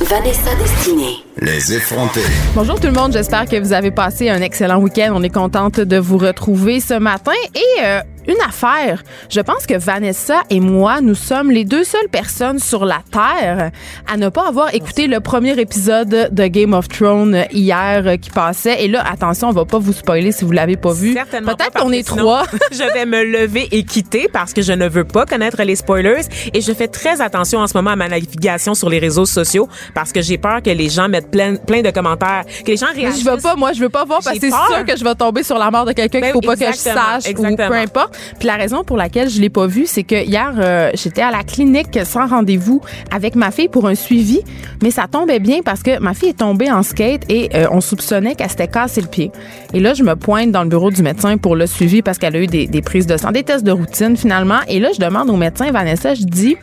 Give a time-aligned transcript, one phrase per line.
[0.00, 1.18] Vanessa Destinée.
[1.42, 2.20] Les effrontés.
[2.54, 5.12] Bonjour tout le monde, j'espère que vous avez passé un excellent week-end.
[5.14, 9.02] On est contente de vous retrouver ce matin et euh, une affaire.
[9.28, 13.70] Je pense que Vanessa et moi, nous sommes les deux seules personnes sur la Terre
[14.10, 18.30] à ne pas avoir écouté le premier épisode de Game of Thrones hier euh, qui
[18.30, 18.84] passait.
[18.84, 21.14] Et là, attention, on va pas vous spoiler si vous l'avez pas vu.
[21.14, 22.44] Certainement Peut-être qu'on est trois.
[22.72, 26.22] je vais me lever et quitter parce que je ne veux pas connaître les spoilers
[26.52, 29.68] et je fais très attention en ce moment à ma navigation sur les réseaux sociaux
[29.94, 32.86] parce que j'ai peur que les gens mettent plein, plein de commentaires, que les gens
[32.94, 33.24] Mais réagissent.
[33.24, 35.14] je veux pas, moi, je veux pas voir parce que c'est sûr que je vais
[35.14, 37.24] tomber sur la mort de quelqu'un qu'il Ben faut oui, pas que je exactement, sache
[37.26, 37.68] ou exactement.
[37.68, 38.16] peu importe.
[38.38, 41.30] Puis la raison pour laquelle je l'ai pas vu, c'est que hier, euh, j'étais à
[41.30, 44.40] la clinique sans rendez-vous avec ma fille pour un suivi,
[44.82, 47.80] mais ça tombait bien parce que ma fille est tombée en skate et euh, on
[47.80, 49.30] soupçonnait qu'elle s'était cassé le pied.
[49.74, 52.36] Et là, je me pointe dans le bureau du médecin pour le suivi parce qu'elle
[52.36, 54.58] a eu des, des prises de sang, des tests de routine finalement.
[54.68, 56.56] Et là, je demande au médecin, Vanessa, je dis...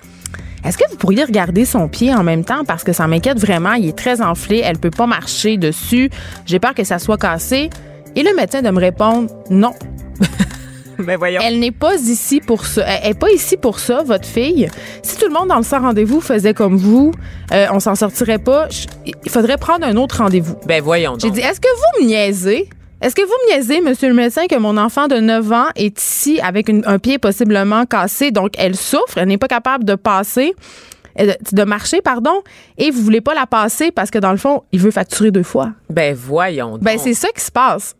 [0.68, 2.64] Est-ce que vous pourriez regarder son pied en même temps?
[2.66, 6.10] Parce que ça m'inquiète vraiment, il est très enflé, elle peut pas marcher dessus,
[6.46, 7.70] j'ai peur que ça soit cassé.
[8.16, 9.74] Et le médecin de me répondre non,
[11.00, 11.40] Ben voyons.
[11.44, 12.84] elle n'est pas ici pour ça.
[12.86, 14.68] Elle est pas ici pour ça, votre fille.
[15.04, 17.12] Si tout le monde dans le sans rendez-vous faisait comme vous,
[17.54, 18.68] euh, on s'en sortirait pas.
[18.70, 18.88] Je-
[19.24, 20.56] Il faudrait prendre un autre rendez-vous.
[20.66, 21.16] Ben voyons.
[21.22, 22.68] J'ai dit, est-ce que vous me niaisez?
[23.02, 26.00] Est-ce que vous me niaisez, monsieur le médecin, que mon enfant de 9 ans est
[26.02, 29.94] ici avec une- un pied possiblement cassé, donc elle souffre, elle n'est pas capable de
[29.96, 30.56] passer,
[31.20, 32.42] euh, de marcher, pardon,
[32.78, 35.44] et vous voulez pas la passer parce que dans le fond, il veut facturer deux
[35.44, 35.72] fois?
[35.92, 36.80] Ben voyons.
[36.82, 37.04] Ben donc.
[37.04, 37.96] c'est ça qui se passe.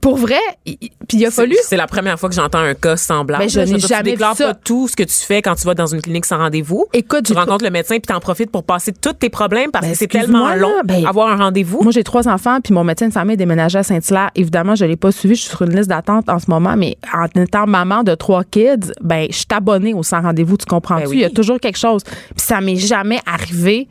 [0.00, 0.78] Pour vrai, puis
[1.12, 3.42] il a C'est- fallu C'est la première fois que j'entends un cas semblable.
[3.44, 4.54] Ben, je n'ai jamais Tu déclares vu ça.
[4.54, 6.86] pas tout ce que tu fais quand tu vas dans une clinique sans rendez-vous.
[6.94, 9.92] Écoute, tu rencontres le médecin puis t'en profites pour passer tous tes problèmes parce Ben,
[9.92, 11.82] que c'est excuse-moi, tellement long ben, avoir un rendez-vous.
[11.82, 14.30] Moi, j'ai trois enfants, puis mon médecin de famille est déménagé à Saint-Hilaire.
[14.36, 15.34] Évidemment, je l'ai pas suivi.
[15.34, 18.44] Je suis sur une liste d'attente en ce moment, mais en étant maman de trois
[18.44, 20.56] kids, ben, je suis abonnée au sans rendez-vous.
[20.56, 21.02] Tu comprends-tu?
[21.02, 21.16] Ben oui.
[21.16, 22.04] Il y a toujours quelque chose.
[22.04, 23.86] Puis ça m'est jamais arrivé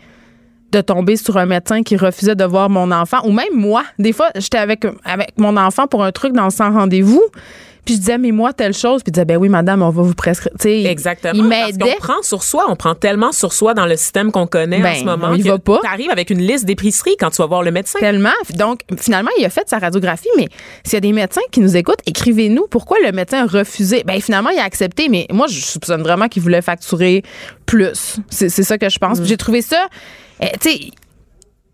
[0.71, 3.83] de tomber sur un médecin qui refusait de voir mon enfant, ou même moi.
[3.97, 4.85] Des fois, j'étais avec,
[5.37, 7.23] mon enfant pour un truc dans le sans rendez-vous.
[7.89, 9.01] Puis je disais, mais moi, telle chose.
[9.01, 10.51] Puis il disait, ben oui, madame, on va vous prescrire.
[10.63, 11.33] Exactement.
[11.33, 11.95] Il m'aidait.
[11.95, 14.91] qu'on prend sur soi, on prend tellement sur soi dans le système qu'on connaît Ben,
[14.91, 15.29] en ce moment.
[15.31, 15.79] on que va pas.
[15.81, 17.97] T'arrives avec une liste d'épicerie quand tu vas voir le médecin.
[17.97, 18.29] Tellement.
[18.53, 20.49] Donc, finalement, il a fait sa radiographie, mais
[20.83, 24.03] s'il y a des médecins qui nous écoutent, écrivez-nous pourquoi le médecin a refusé.
[24.05, 27.23] Ben, finalement, il a accepté, mais moi, je soupçonne vraiment qu'il voulait facturer
[27.65, 28.19] plus.
[28.29, 29.19] C'est ça que je pense.
[29.19, 29.87] Puis J'ai trouvé ça,
[30.43, 30.79] euh, tu sais,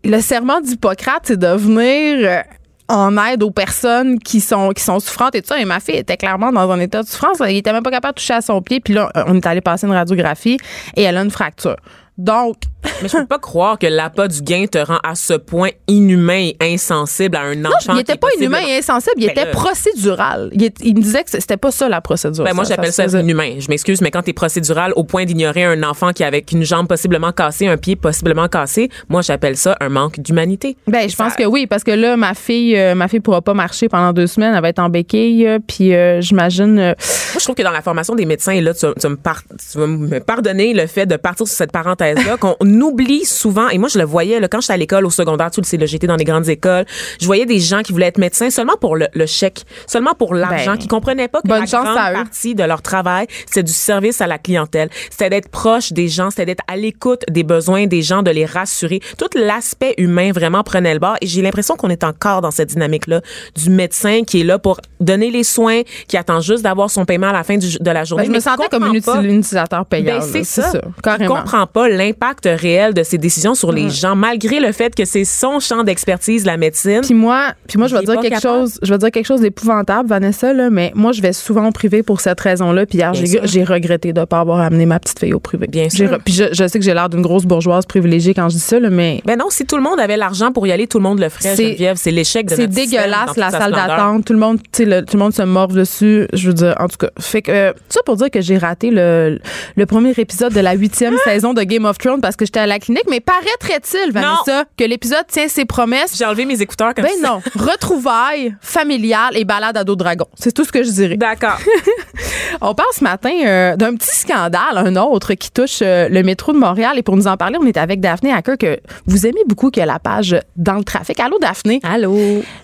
[0.02, 2.40] le serment d'Hippocrate, c'est de venir euh,
[2.88, 5.60] en aide aux personnes qui sont qui sont souffrantes et tout ça.
[5.60, 7.38] Et ma fille était clairement dans un état de souffrance.
[7.48, 8.80] Il était même pas capable de toucher à son pied.
[8.80, 10.58] Puis là, on est allé passer une radiographie
[10.96, 11.76] et elle a une fracture.
[12.18, 12.56] Donc,
[13.02, 16.50] Mais je peux pas croire que l'appât du gain te rend à ce point inhumain
[16.60, 17.92] et insensible à un Non, enfant.
[17.92, 20.50] il qui était pas inhumain et insensible, il Ben était là- procédural.
[20.52, 22.44] Il, il me disait que c'était pas ça la procédure.
[22.44, 23.54] Ben moi, j'appelle ça, faisait- inhumain.
[23.58, 26.88] Je m'excuse, mais quand t'es procédural au point d'ignorer un enfant qui avec une jambe
[26.88, 30.76] possiblement cassée, un pied possiblement cassé, moi, j'appelle ça un manque d'humanité.
[30.86, 33.42] Ben, je pense Ça- que oui, parce que là, ma fille, euh, ma fille pourra
[33.42, 34.54] pas marcher pendant deux semaines.
[34.54, 36.78] Elle va être en béquille, euh, puis euh, j'imagine.
[36.78, 39.16] euh, Moi, je trouve que dans la formation des médecins, là, tu, vas- tu me
[39.16, 43.68] par- tu vas me pardonner le fait de partir sur cette parenthèse-là, qu'on oublie souvent,
[43.68, 45.78] et moi, je le voyais, là, quand j'étais à l'école, au secondaire, tu le sais,
[45.86, 46.84] j'étais dans des grandes écoles,
[47.20, 50.34] je voyais des gens qui voulaient être médecins seulement pour le, le chèque, seulement pour
[50.34, 52.14] l'argent, Ben, qui comprenaient pas que bonne la chance grande à eux.
[52.14, 54.88] partie de leur travail, c'est du service à la clientèle.
[55.10, 58.44] C'était d'être proche des gens, c'était d'être à l'écoute des besoins des gens, de les
[58.46, 59.00] rassurer.
[59.18, 62.68] Tout l'aspect humain vraiment prenait le bord, et j'ai l'impression qu'on est encore dans cette
[62.70, 63.20] dynamique-là
[63.56, 67.28] du médecin qui est là pour donner les soins, qui attend juste d'avoir son paiement
[67.28, 68.24] à la fin du- de la journée.
[68.24, 70.18] ben, je me sentais comme un utilisateur payant.
[70.18, 70.70] ben, c'est ça.
[70.72, 70.80] ça.
[71.02, 71.36] Carrément.
[71.36, 75.24] comprend pas l'impact réel de ses décisions sur les gens, malgré le fait que c'est
[75.24, 77.00] son champ d'expertise, la médecine.
[77.02, 78.60] Puis moi, puis moi, je vais dire quelque capable.
[78.60, 78.78] chose.
[78.82, 82.02] Je vais dire quelque chose d'épouvantable, Vanessa là, mais moi, je vais souvent au privé
[82.02, 82.86] pour cette raison-là.
[82.86, 85.66] Puis hier, j'ai regretté de pas avoir amené ma petite fille au privé.
[85.66, 86.18] Bien sûr.
[86.24, 88.78] Puis je, je sais que j'ai l'air d'une grosse bourgeoise privilégiée quand je dis ça,
[88.80, 91.04] là, mais ben non, si tout le monde avait l'argent pour y aller, tout le
[91.04, 91.96] monde le ferait, C'est- Geneviève.
[91.98, 94.24] C'est l'échec de c'est dégueulasse la sa salle d'attente.
[94.24, 96.26] Tout le monde, le- tout le monde se morve dessus.
[96.32, 98.90] Je veux dire, en tout cas, fait que euh, ça pour dire que j'ai raté
[98.90, 99.38] le,
[99.76, 102.66] le premier épisode de la huitième saison de Game of Thrones parce que j'étais à
[102.66, 103.04] la clinique.
[103.10, 106.16] Mais paraîtrait-il, Vanessa, que l'épisode tient ses promesses?
[106.16, 107.28] J'ai enlevé mes écouteurs comme Ben ça.
[107.28, 110.26] non, retrouvailles familiales et balade à dos de dragon.
[110.38, 111.16] C'est tout ce que je dirais.
[111.16, 111.58] D'accord.
[112.60, 116.52] On parle ce matin euh, d'un petit scandale, un autre qui touche euh, le métro
[116.52, 116.98] de Montréal.
[116.98, 119.80] Et pour nous en parler, on est avec Daphné Hacker que vous aimez beaucoup, qui
[119.80, 121.20] a la page dans le trafic.
[121.20, 121.80] Allô, Daphné?
[121.82, 122.16] Allô?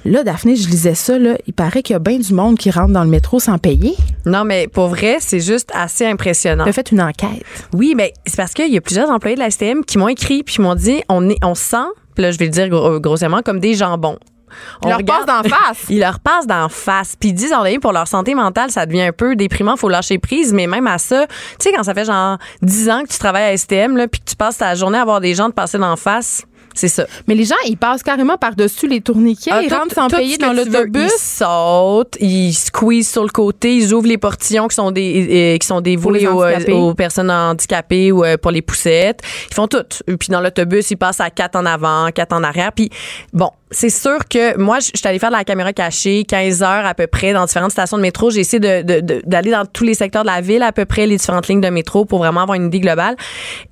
[0.05, 1.19] Là, Daphné, je lisais ça.
[1.19, 3.59] Là, il paraît qu'il y a bien du monde qui rentre dans le métro sans
[3.59, 3.95] payer.
[4.25, 6.65] Non, mais pour vrai, c'est juste assez impressionnant.
[6.65, 7.43] Tu as fait une enquête.
[7.75, 10.43] Oui, mais c'est parce qu'il y a plusieurs employés de la STM qui m'ont écrit
[10.43, 11.77] puis m'ont dit on est on sent,
[12.15, 14.19] puis là je vais le dire gros- grossièrement comme des jambons.
[14.85, 15.85] Ils leur passent d'en face.
[15.89, 17.17] Ils leur passent d'en face.
[17.17, 20.19] Puis ils disent, en pour leur santé mentale, ça devient un peu déprimant, faut lâcher
[20.19, 20.53] prise.
[20.53, 23.45] Mais même à ça, tu sais, quand ça fait genre 10 ans que tu travailles
[23.55, 25.79] à STM, là, puis que tu passes ta journée à voir des gens te passer
[25.79, 27.07] d'en face, c'est ça.
[27.27, 29.51] Mais les gens, ils passent carrément par-dessus les tourniquets.
[29.53, 31.11] Ah, ils rentrent sans payer dans l'autobus.
[31.15, 35.59] Ils sautent, ils squeezent sur le côté, ils ouvrent les portillons qui sont des euh,
[35.59, 36.73] qui sont dévoués aux, handicapés.
[36.73, 39.21] aux personnes handicapées ou euh, pour les poussettes.
[39.51, 39.85] Ils font tout.
[40.07, 42.73] Puis dans l'autobus, ils passent à quatre en avant, quatre en arrière.
[42.73, 42.91] Puis
[43.33, 46.87] bon, c'est sûr que moi, je suis allée faire de la caméra cachée 15 heures
[46.87, 48.31] à peu près dans différentes stations de métro.
[48.31, 50.85] J'ai essayé de- de- de- d'aller dans tous les secteurs de la ville, à peu
[50.85, 53.17] près les différentes lignes de métro pour vraiment avoir une idée globale.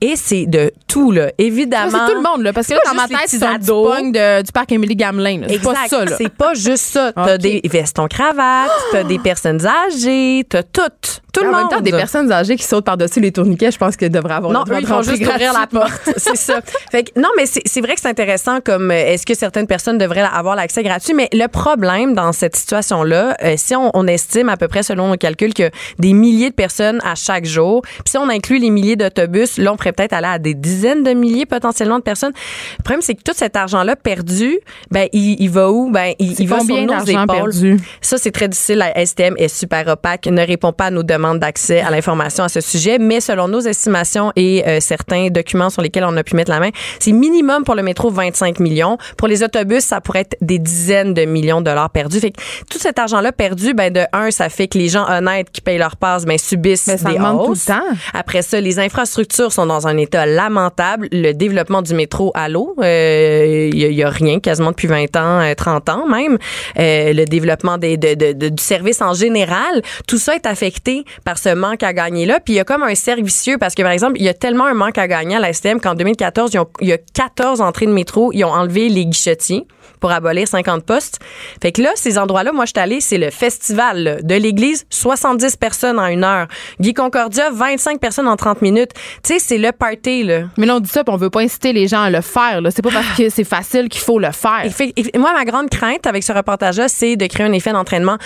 [0.01, 1.31] Et c'est de tout, là.
[1.39, 1.91] Évidemment.
[2.07, 2.53] C'est tout le monde, là.
[2.53, 5.43] Parce que là, dans ma tête, c'est un pogne de- du parc Émilie Gamelin.
[5.49, 6.05] C'est pas ça.
[6.17, 7.13] C'est pas juste ça.
[7.13, 7.41] T'as Ok.
[7.41, 10.83] des vestons cravates, t'as des personnes âgées, t'as tout.
[11.33, 11.61] Tout le en monde.
[11.61, 14.53] même temps, des personnes âgées qui sautent par-dessus les tourniquets, je pense qu'elles devraient avoir
[14.53, 16.03] Non, le droit eux, de ils rentrer juste ouvrir la porte.
[16.17, 16.61] C'est ça.
[16.91, 19.99] Fait que, non, mais c'est vrai que c'est intéressant comme euh, est-ce que certaines personnes
[19.99, 24.49] devraient avoir l'accès gratuit, mais le problème dans cette situation-là, euh, si on, on estime
[24.49, 28.03] à peu près selon nos calculs que des milliers de personnes à chaque jour, puis
[28.11, 31.13] si on inclut les milliers d'autobus, là, on pourrait peut-être aller à des dizaines de
[31.13, 32.33] milliers potentiellement de personnes.
[32.79, 34.59] Le problème, c'est que tout cet argent-là perdu,
[34.91, 35.91] ben, il, il va où?
[35.91, 37.27] Ben, il, il va sur nos épaules.
[37.27, 37.77] perdu?
[38.01, 38.79] Ça, c'est très difficile.
[38.79, 42.49] La STM est super opaque, ne répond pas à nos demandes d'accès à l'information à
[42.49, 46.35] ce sujet, mais selon nos estimations et euh, certains documents sur lesquels on a pu
[46.37, 48.99] mettre la main, c'est minimum pour le métro 25 millions.
[49.17, 52.21] Pour les autobus, ça pourrait être des dizaines de millions de dollars perdus.
[52.21, 52.41] Fait que
[52.71, 55.79] tout cet argent-là perdu, ben de un, ça fait que les gens honnêtes qui payent
[55.79, 57.65] leur passe, ben subissent Mais ça des augmente tout le hausses.
[57.67, 57.81] temps.
[58.15, 61.09] Après ça, les infrastructures sont dans un état lamentable.
[61.13, 65.17] Le développement du métro à l'eau, il y, a- y a rien quasiment depuis 20
[65.17, 66.39] ans, euh, 30 ans même.
[66.79, 71.05] Euh, le développement des, de, de- de- du service en général, tout ça est affecté
[71.25, 72.41] par ce manque à gagner là.
[72.41, 74.35] Puis il y a comme un cercle vicieux parce que par exemple, il y a
[74.35, 76.99] tellement un manque à gagner à la STM qu'en 2014, ils ont- il y a
[76.99, 79.67] 14 entrées de métro, ils ont enlevé les guichetiers
[80.01, 81.19] pour abolir 50 postes.
[81.63, 84.87] Fait que là, ces endroits-là, moi, je suis allée, c'est le festival là, de l'église,
[84.89, 86.47] 70 personnes en une heure.
[86.81, 88.93] Guy Concordia, 25 personnes en 30 minutes.
[89.23, 90.45] Tu sais, c'est le party, là.
[90.57, 92.61] Mais là, on dit ça, puis on veut pas inciter les gens à le faire.
[92.63, 92.71] là.
[92.71, 94.63] C'est pas parce que c'est facile qu'il faut le faire.
[94.65, 97.73] Et fait- et moi, ma grande crainte avec ce reportage-là, c'est de créer un effet
[97.73, 98.17] d'entraînement.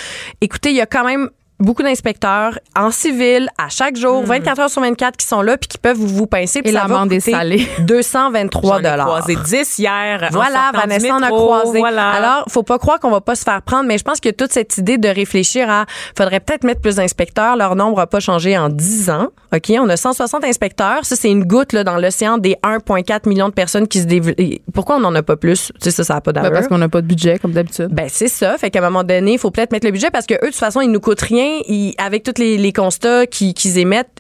[0.41, 1.29] Écoutez, il y a quand même
[1.65, 5.69] beaucoup d'inspecteurs en civil à chaque jour, 24 heures sur 24 qui sont là puis
[5.69, 6.63] qui peuvent vous, vous pincer.
[6.63, 6.77] puis Hmm.
[6.77, 7.69] Et ça va coûter salée.
[7.81, 10.29] 223 J'en ai croisé 10 hier.
[10.33, 11.79] Voilà, Vanessa en a croisé.
[11.79, 12.11] Voilà.
[12.11, 14.53] Alors, faut pas croire qu'on va pas se faire prendre, mais je pense que toute
[14.53, 17.57] cette idée de réfléchir à, faudrait peut-être mettre plus d'inspecteurs.
[17.57, 19.29] Leur nombre a pas changé en 10 ans.
[19.55, 19.73] OK?
[19.79, 21.05] On a 160 inspecteurs.
[21.05, 24.37] Ça, c'est une goutte, là, dans l'océan des 1,4 millions de personnes qui se développent.
[24.73, 25.73] Pourquoi on n'en a pas plus?
[25.75, 26.55] Tu sais, ça, ça a pas Ben, d'allure.
[26.57, 27.89] parce qu'on n'a pas de budget, comme d'habitude.
[27.91, 28.59] Ben c'est ça.
[28.59, 30.47] Fait qu'à un moment donné, il faut peut-être mettre le budget parce que eux, de
[30.47, 31.54] toute façon, ils nous coûtent rien.
[31.99, 34.11] Avec tous les, constats qu'ils émettent,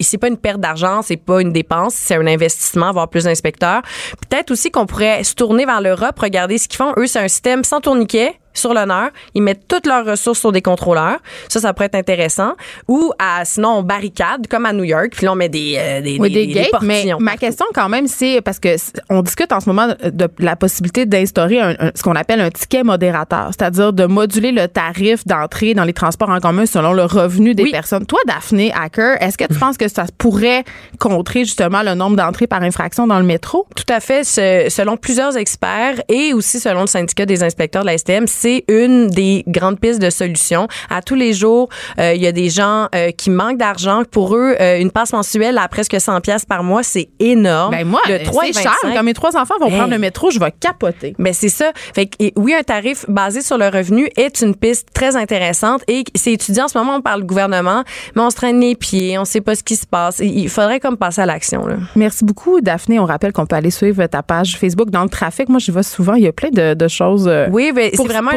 [0.00, 3.82] c'est pas une perte d'argent, c'est pas une dépense, c'est un investissement, avoir plus d'inspecteurs.
[4.28, 6.92] Peut-être aussi qu'on pourrait se tourner vers l'Europe, regarder ce qu'ils font.
[6.96, 9.10] Eux, c'est un système sans tourniquet sur l'honneur.
[9.34, 11.18] Ils mettent toutes leurs ressources sur des contrôleurs.
[11.48, 12.52] Ça, ça pourrait être intéressant.
[12.88, 16.00] Ou à, sinon, on barricade, comme à New York, puis là, on met des, euh,
[16.00, 18.68] des, Oui, des, gates, mais ma question quand même, c'est parce que
[19.10, 22.40] on discute en ce moment de, de la possibilité d'instaurer un- un- ce qu'on appelle
[22.40, 26.92] un ticket modérateur, c'est-à-dire de moduler le tarif d'entrée dans les transports en commun selon
[26.92, 27.70] le revenu des Oui.
[27.70, 28.06] personnes.
[28.06, 30.64] Toi, Daphné Hacker, est-ce que tu penses que ça pourrait
[30.98, 33.66] contrer justement le nombre d'entrées par infraction dans le métro?
[33.76, 34.24] Tout à fait.
[34.24, 38.47] Ce- selon plusieurs experts et aussi selon le syndicat des inspecteurs de la STM, c'est
[38.68, 40.68] une des grandes pistes de solutions.
[40.90, 44.02] À tous les jours, euh, il y a des gens euh, qui manquent d'argent.
[44.10, 47.72] Pour eux, euh, une passe mensuelle à presque 100 pièces par mois, c'est énorme.
[47.72, 48.72] Ben moi, c'est cher.
[48.82, 49.76] Quand mes trois enfants vont Hey.
[49.76, 51.14] prendre le métro, je vais capoter.
[51.18, 51.72] Ben c'est ça.
[51.94, 55.82] Fait que, et oui, un tarif basé sur le revenu est une piste très intéressante
[55.88, 57.84] et c'est étudié en ce moment par le gouvernement,
[58.16, 60.20] mais on se traîne les pieds, on sait pas ce qui se passe.
[60.20, 61.66] Il faudrait comme passer à l'action.
[61.96, 62.98] Merci beaucoup, Daphné.
[62.98, 65.48] On rappelle qu'on peut aller suivre ta page Facebook dans le trafic.
[65.48, 66.14] Moi, j'y vais souvent.
[66.14, 67.30] Il y a plein de, de choses.
[67.50, 68.30] Oui, ben, c'est vraiment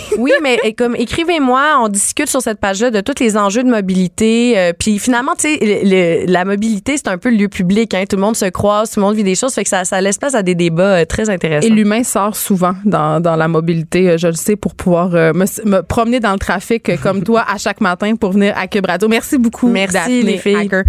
[0.18, 4.58] oui, mais comme écrivez-moi, on discute sur cette page-là de tous les enjeux de mobilité.
[4.58, 7.94] euh, puis finalement, tu sais, la mobilité, c'est un peu le lieu public.
[7.94, 9.84] Hein, tout le monde se croise, tout le monde vit des choses, fait que ça,
[9.84, 11.66] ça laisse place à des débats euh, très intéressants.
[11.66, 15.32] Et l'humain sort souvent dans, dans la mobilité, euh, je le sais, pour pouvoir euh,
[15.32, 18.86] me, me promener dans le trafic comme toi à chaque matin pour venir à Cube
[18.86, 19.08] Radio.
[19.08, 20.56] Merci beaucoup, Merci, Daphné les filles.
[20.56, 20.84] Hacker.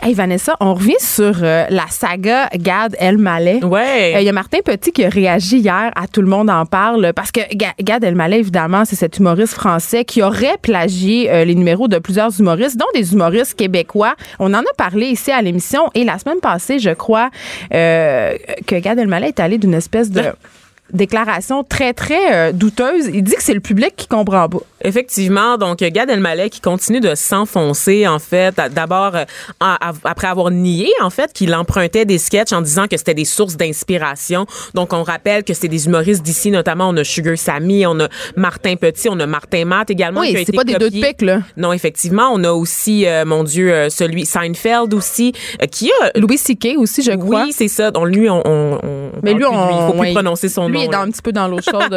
[0.00, 3.64] Hey, Vanessa, on revient sur la saga Gad Elmaleh.
[3.64, 4.14] Ouais.
[4.20, 7.12] Il y a Martin Petit qui a réagi hier à Tout le monde en parle
[7.14, 11.54] parce que Ga- Gad Elmaleh, évidemment, c'est cet humoriste français qui aurait plagié euh, les
[11.54, 14.14] numéros de plusieurs humoristes, dont des humoristes québécois.
[14.38, 17.30] On en a parlé ici à l'émission et la semaine passée, je crois,
[17.74, 18.34] euh,
[18.66, 20.20] que Gad Elmaleh est allé d'une espèce de
[20.92, 23.06] déclaration très, très euh, douteuse.
[23.12, 24.58] Il dit que c'est le public qui comprend pas.
[24.84, 28.60] Effectivement, donc Gad Elmaleh qui continue de s'enfoncer en fait.
[28.72, 29.24] D'abord euh,
[29.60, 33.56] après avoir nié en fait qu'il empruntait des sketchs en disant que c'était des sources
[33.56, 34.46] d'inspiration.
[34.74, 38.08] Donc on rappelle que c'est des humoristes d'ici, notamment on a Sugar Sammy, on a
[38.36, 40.20] Martin Petit, on a Martin Matt également.
[40.20, 41.40] Oui, c'est pas des deux de pique là.
[41.56, 45.32] Non, effectivement, on a aussi euh, mon Dieu euh, celui Seinfeld aussi
[45.70, 46.74] qui a Louis C.K.
[46.76, 47.44] aussi je crois.
[47.44, 47.90] Oui, c'est ça.
[47.90, 50.68] Donc lui on, on, mais lui on, il faut plus prononcer son nom.
[50.68, 51.96] Lui est dans, un petit peu dans l'eau chaude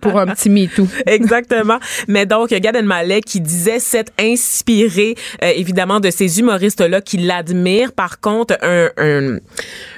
[0.00, 0.86] pour un petit MeToo.
[1.06, 1.78] Exactement.
[2.06, 7.92] Mais donc Gad Elmaleh qui disait s'être inspiré euh, évidemment de ces humoristes-là qui l'admirent.
[7.92, 9.38] Par contre, un,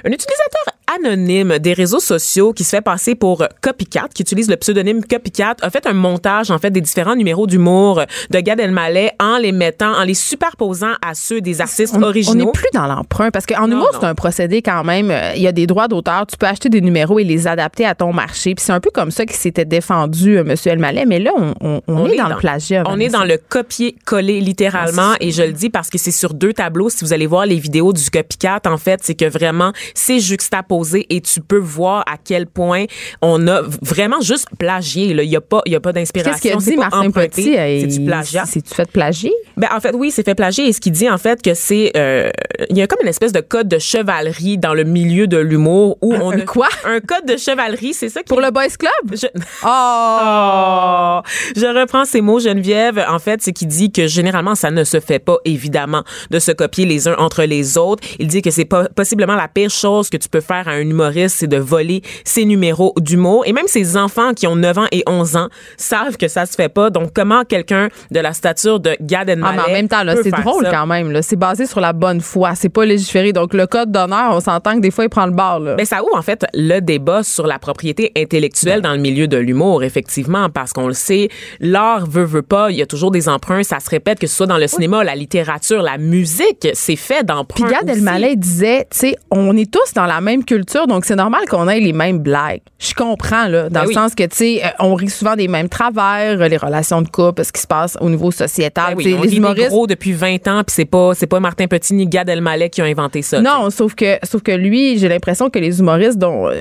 [0.05, 5.03] utilisateur anonyme des réseaux sociaux qui se fait passer pour Copycat, qui utilise le pseudonyme
[5.03, 9.37] Copycat, a fait un montage en fait des différents numéros d'humour de Gad Elmaleh en
[9.37, 12.43] les mettant, en les superposant à ceux des artistes originaux.
[12.43, 15.11] On n'est plus dans l'emprunt parce qu'en humour c'est un procédé quand même.
[15.11, 17.85] Euh, il y a des droits d'auteur, tu peux acheter des numéros et les adapter
[17.85, 18.55] à ton marché.
[18.55, 21.05] Puis c'est un peu comme ça qu'il s'était défendu euh, Monsieur Elmaleh.
[21.05, 22.83] Mais là, on, on, est, dans, le plagiat.
[22.87, 26.53] On est dans le copier-coller littéralement et je le dis parce que c'est sur deux
[26.53, 26.89] tableaux.
[26.89, 30.80] Si vous allez voir les vidéos du Copycat, en fait, c'est que vraiment c'est juxtaposé
[31.09, 32.85] et tu peux voir à quel point
[33.21, 35.11] on a vraiment juste plagié.
[35.11, 36.31] Il n'y a pas, y a pas d'inspiration.
[36.31, 37.53] Qu'est-ce qu'il a dit, Martin Petit?
[37.53, 38.45] C'est du plagiat.
[38.45, 39.33] C'est-tu fait plagier?
[39.57, 40.67] Ben, en fait, oui, c'est fait plagier.
[40.67, 41.91] Et ce qu'il dit, en fait, que c'est...
[41.95, 42.29] Euh,
[42.69, 45.97] il y a comme une espèce de code de chevalerie dans le milieu de l'humour
[46.01, 46.41] où on a...
[46.41, 46.67] Quoi?
[46.85, 48.27] Un code de chevalerie, c'est ça qui...
[48.27, 49.15] Pour le Boys Club?
[49.15, 49.27] Je...
[49.63, 49.67] Oh!
[49.67, 51.21] oh!
[51.55, 53.03] Je reprends ces mots, Geneviève.
[53.07, 56.51] En fait, c'est qu'il dit que généralement, ça ne se fait pas, évidemment, de se
[56.51, 58.03] copier les uns entre les autres.
[58.19, 61.37] Il dit que c'est pas possiblement la pire chose que tu peux faire un humoriste,
[61.39, 63.43] c'est de voler ses numéros d'humour.
[63.45, 66.53] Et même ses enfants qui ont 9 ans et 11 ans savent que ça se
[66.53, 66.89] fait pas.
[66.89, 70.15] Donc, comment quelqu'un de la stature de Gad Elmaleh ah, mais en même temps, là,
[70.21, 71.11] c'est drôle quand même.
[71.11, 71.21] Là.
[71.21, 72.55] C'est basé sur la bonne foi.
[72.55, 73.33] C'est pas légiféré.
[73.33, 75.59] Donc, le code d'honneur, on s'entend que des fois, il prend le bar.
[75.59, 75.75] Là.
[75.77, 79.37] Mais ça ouvre, en fait, le débat sur la propriété intellectuelle dans le milieu de
[79.37, 82.71] l'humour, effectivement, parce qu'on le sait, l'art veut, veut pas.
[82.71, 83.63] Il y a toujours des emprunts.
[83.63, 87.23] Ça se répète, que ce soit dans le cinéma, la littérature, la musique, c'est fait
[87.23, 87.65] d'emprunts.
[87.65, 91.15] Puis Gad Elmaleh disait, tu sais, on est tous dans la même culture, donc c'est
[91.15, 92.59] normal qu'on ait les mêmes blagues.
[92.77, 95.47] Je comprends, là, dans ben le sens que, tu sais, euh, on rit souvent des
[95.47, 98.95] mêmes travers, les relations de couple, ce qui se passe au niveau sociétal.
[98.95, 99.69] Ben oui, on les humoristes.
[99.69, 102.81] gros depuis 20 ans, puis c'est pas, c'est pas Martin Petit ni Gad Elmaleh qui
[102.81, 103.39] ont inventé ça.
[103.39, 106.57] Non, sauf que, sauf que lui, j'ai l'impression que les humoristes dont, euh,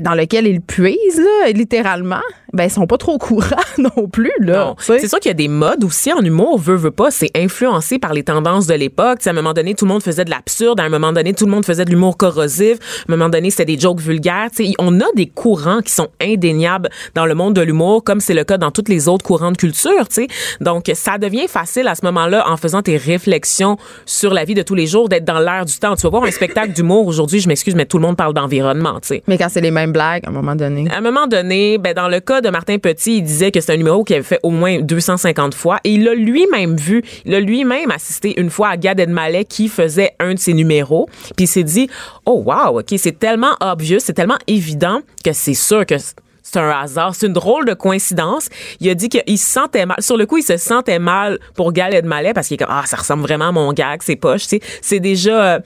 [0.00, 4.74] dans lesquels il puise, là, littéralement, ben, ils sont pas trop courants non plus, là.
[4.78, 7.10] C'est sûr qu'il y a des modes aussi en humour, veut, veut pas.
[7.10, 9.26] C'est influencé par les tendances de l'époque.
[9.26, 10.78] À un moment donné, tout le monde faisait de l'absurde.
[10.78, 12.78] À un moment donné, tout le monde faisait de l'humour corrosif.
[13.08, 14.50] À un moment donné, c'était des jokes vulgaires.
[14.50, 18.34] T'sais, on a des courants qui sont indéniables dans le monde de l'humour, comme c'est
[18.34, 20.08] le cas dans toutes les autres courants de culture.
[20.08, 20.28] T'sais.
[20.60, 24.62] Donc, ça devient facile à ce moment-là, en faisant tes réflexions sur la vie de
[24.62, 25.94] tous les jours, d'être dans l'air du temps.
[25.96, 29.00] Tu vas voir un spectacle d'humour aujourd'hui, je m'excuse, mais tout le monde parle d'environnement.
[29.26, 30.90] Mais quand c'est les mêmes blagues, à un moment donné.
[30.90, 33.72] À un moment donné, ben, dans le cas de Martin Petit, il disait que c'est
[33.72, 37.02] un numéro qu'il avait fait au moins 250 fois et il l'a lui-même vu.
[37.24, 41.08] Il a lui-même assisté une fois à Gad Elmaleh qui faisait un de ses numéros.
[41.36, 41.88] Puis il s'est dit,
[42.26, 45.94] oh wow, ok, c'est tellement obvious, c'est tellement évident que c'est sûr que
[46.42, 47.14] c'est un hasard.
[47.14, 48.48] C'est une drôle de coïncidence.
[48.80, 49.96] Il a dit qu'il se sentait mal.
[50.00, 52.82] Sur le coup, il se sentait mal pour Gad Elmaleh parce qu'il est comme, ah,
[52.86, 54.60] ça ressemble vraiment à mon gag, c'est poche, tu sais.
[54.80, 55.54] C'est déjà...
[55.54, 55.58] Euh,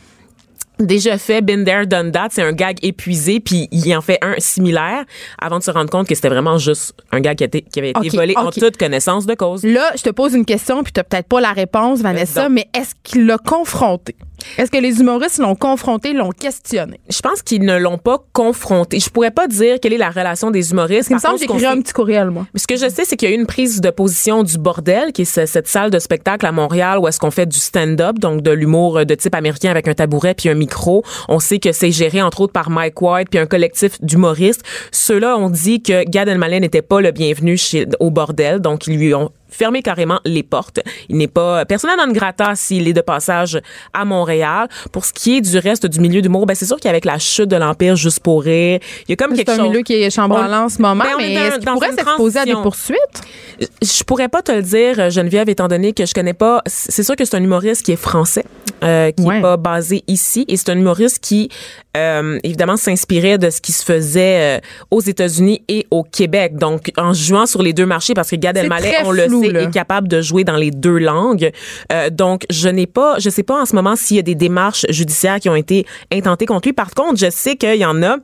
[0.79, 2.29] déjà fait, been there, done that.
[2.33, 5.05] C'est un gag épuisé, puis il en fait un similaire
[5.41, 8.35] avant de se rendre compte que c'était vraiment juste un gag qui, avait été volé
[8.37, 9.65] en toute connaissance de cause.
[9.65, 12.93] Là, je te pose une question, puis tu peut-être pas la réponse, Vanessa, mais est-ce
[13.03, 14.17] qu'il l'a confronté?
[14.59, 17.01] Est-ce que les humoristes l'ont confronté, l'ont questionné?
[17.09, 19.01] Je pense qu'ils ne l'ont pas confronté.
[19.01, 21.11] Je pourrais pas dire quelle est la relation des humoristes.
[21.11, 22.47] Il me semble que j'ai un petit courriel, moi.
[22.55, 25.13] Ce que je sais, c'est qu'il y a eu une prise de position du Bordel,
[25.13, 28.43] qui est cette salle de spectacle à Montréal où est-ce qu'on fait du stand-up, donc
[28.43, 31.03] de l'humour de type américain avec un tabouret puis un micro.
[31.29, 34.63] On sait que c'est géré entre autres par Mike White puis un collectif d'humoristes.
[34.93, 38.97] Ceux-là ont dit que Gad Elmaleh n'était pas le bienvenu chez, au Bordel, donc ils
[38.97, 40.81] lui ont fermer carrément les portes.
[41.09, 43.61] Il n'est pas personnel non grata s'il est de passage
[43.93, 44.69] à Montréal.
[44.93, 47.49] Pour ce qui est du reste du milieu d'humour, ben c'est sûr qu'avec la chute
[47.49, 49.57] de l'empire juste pour rire, il y a comme quelque chose.
[49.57, 52.39] C'est un milieu qui est chambranlant en ce moment, ben, mais est-ce qu'il pourrait s'exposer
[52.39, 52.99] à des poursuites?
[53.83, 56.63] Je pourrais pas te le dire, Geneviève, étant donné que je connais pas.
[56.67, 58.45] C'est sûr que c'est un humoriste qui est français,
[58.85, 61.49] euh, qui est pas basé ici, et c'est un humoriste qui
[61.97, 64.61] euh, évidemment s'inspirait de ce qui se faisait euh,
[64.91, 66.57] aux États-Unis et au Québec.
[66.57, 70.09] Donc en jouant sur les deux marchés, parce que Gad Elmaleh, on le est capable
[70.09, 71.51] de jouer dans les deux langues.
[71.93, 74.35] Euh, donc, je n'ai pas, je sais pas en ce moment s'il y a des
[74.35, 76.73] démarches judiciaires qui ont été intentées contre lui.
[76.73, 78.17] Par contre, je sais qu'il y en a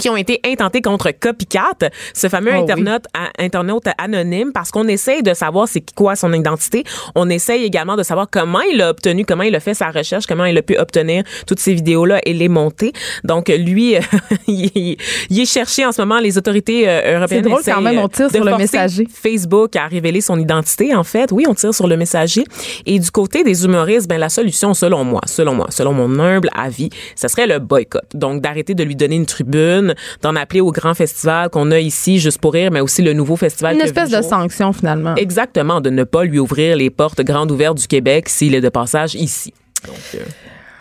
[0.00, 2.62] qui ont été intentés contre Copycat, ce fameux Oh oui.
[2.62, 6.84] internaute, a- internaute anonyme, parce qu'on essaye de savoir c'est quoi son identité.
[7.14, 10.26] On essaye également de savoir comment il a obtenu, comment il a fait sa recherche,
[10.26, 12.92] comment il a pu obtenir toutes ces vidéos-là et les monter.
[13.24, 14.00] Donc, lui, euh,
[14.46, 14.96] il, est-
[15.30, 16.18] il est cherché en ce moment.
[16.18, 19.06] Les autorités euh, européennes C'est drôle quand même, euh, on tire de sur le messager.
[19.12, 21.30] Facebook a révélé son identité, en fait.
[21.32, 22.44] Oui, on tire sur le messager.
[22.86, 26.48] Et du côté des humoristes, ben, la solution, selon moi, selon moi, selon mon humble
[26.56, 28.04] avis, ce serait le boycott.
[28.14, 29.85] Donc, d'arrêter de lui donner une tribune,
[30.22, 33.36] d'en appeler au grand festival qu'on a ici, juste pour rire, mais aussi le nouveau
[33.36, 33.74] festival.
[33.74, 35.14] Une espèce de sanction, finalement.
[35.16, 38.68] Exactement, de ne pas lui ouvrir les portes grandes ouvertes du Québec s'il est de
[38.68, 39.52] passage ici.
[39.86, 40.18] Donc, euh,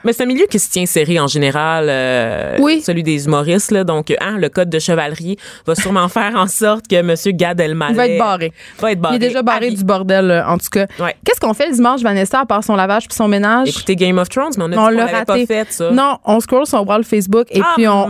[0.05, 2.81] mais c'est un milieu qui se tient serré en général, euh, Oui.
[2.81, 3.71] celui des humoristes.
[3.71, 7.13] Là, donc, hein, le code de chevalerie va sûrement faire en sorte que M.
[7.35, 8.53] Gad Elmaleh Il va être barré.
[8.79, 9.15] va être barré.
[9.17, 10.85] Il est déjà barré du bordel, euh, en tout cas.
[11.00, 11.15] Ouais.
[11.25, 13.69] Qu'est-ce qu'on fait le dimanche, Vanessa, à part son lavage puis son ménage?
[13.69, 15.45] Écoutez Game of Thrones, mais on a dit on l'a l'avait pas raté.
[15.45, 15.91] fait, ça.
[15.91, 18.07] Non, on scroll bras le Facebook et Ah, puis on,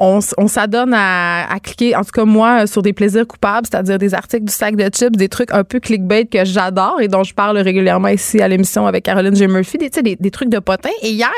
[0.00, 3.66] on, on, s'adonne à, à cliquer, en tout cas moi, euh, sur des plaisirs coupables,
[3.70, 7.08] c'est-à-dire des articles du sac de chips, des trucs un peu clickbait que j'adore et
[7.08, 9.46] dont je parle régulièrement ici à l'émission avec Caroline J.
[9.46, 10.90] Murphy, des, trucs de potin.
[11.02, 11.29] Et hier,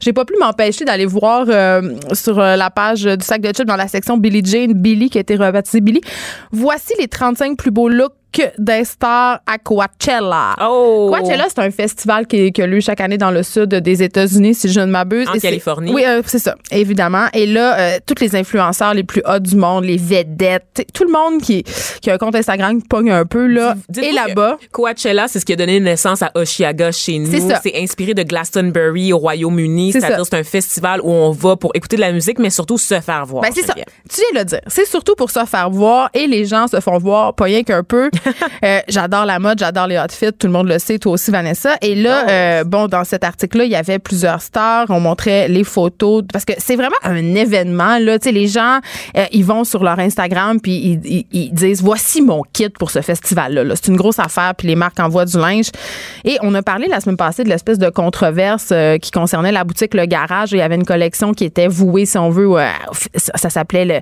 [0.00, 3.66] j'ai pas pu m'empêcher d'aller voir euh, sur euh, la page du sac de chips
[3.66, 6.00] dans la section Billie Jane, Billy qui a été rebaptisée Billy.
[6.52, 8.14] Voici les 35 plus beaux looks
[8.58, 10.54] d'un star à Coachella.
[10.60, 11.12] Oh!
[11.12, 14.54] Coachella, c'est un festival qui, qui a lieu chaque année dans le sud des États-Unis,
[14.54, 15.28] si je ne m'abuse.
[15.28, 15.92] En Et Californie.
[15.92, 17.26] Oui, euh, c'est ça, évidemment.
[17.32, 21.12] Et là, euh, tous les influenceurs les plus hauts du monde, les vedettes, tout le
[21.12, 21.64] monde qui,
[22.00, 24.58] qui a un compte Instagram qui pogne un peu, là, Dites-vous et là-bas.
[24.72, 27.30] Coachella, c'est ce qui a donné naissance à Oshiaga chez nous.
[27.30, 27.60] C'est ça.
[27.62, 29.92] C'est inspiré de Glastonbury au Royaume-Uni.
[29.92, 32.78] C'est C'est-à-dire c'est un festival où on va pour écouter de la musique, mais surtout
[32.78, 33.42] se faire voir.
[33.42, 33.74] Ben, c'est ça.
[33.74, 34.60] Tu viens de le dire.
[34.66, 37.82] C'est surtout pour se faire voir et les gens se font voir, pas rien qu'un
[37.82, 38.10] peu.
[38.62, 41.76] Euh, j'adore la mode, j'adore les outfits, tout le monde le sait, toi aussi, Vanessa.
[41.80, 42.30] Et là, Oh.
[42.30, 44.84] euh, bon, dans cet article-là, il y avait plusieurs stars.
[44.90, 47.96] On montrait les photos parce que c'est vraiment un événement.
[47.98, 48.80] Là, tu sais, les gens,
[49.16, 52.90] euh, ils vont sur leur Instagram puis ils, ils- ils disent voici mon kit pour
[52.90, 53.64] ce festival-là.
[53.64, 53.74] là.
[53.76, 55.70] C'est une grosse affaire puis les marques envoient du linge.
[56.24, 59.94] Et on a parlé la semaine passée de l'espèce de controverse qui concernait la boutique
[59.94, 60.52] Le Garage.
[60.52, 62.50] Il y avait une collection qui était vouée, si on veut,
[63.16, 64.00] ça, ça s'appelait le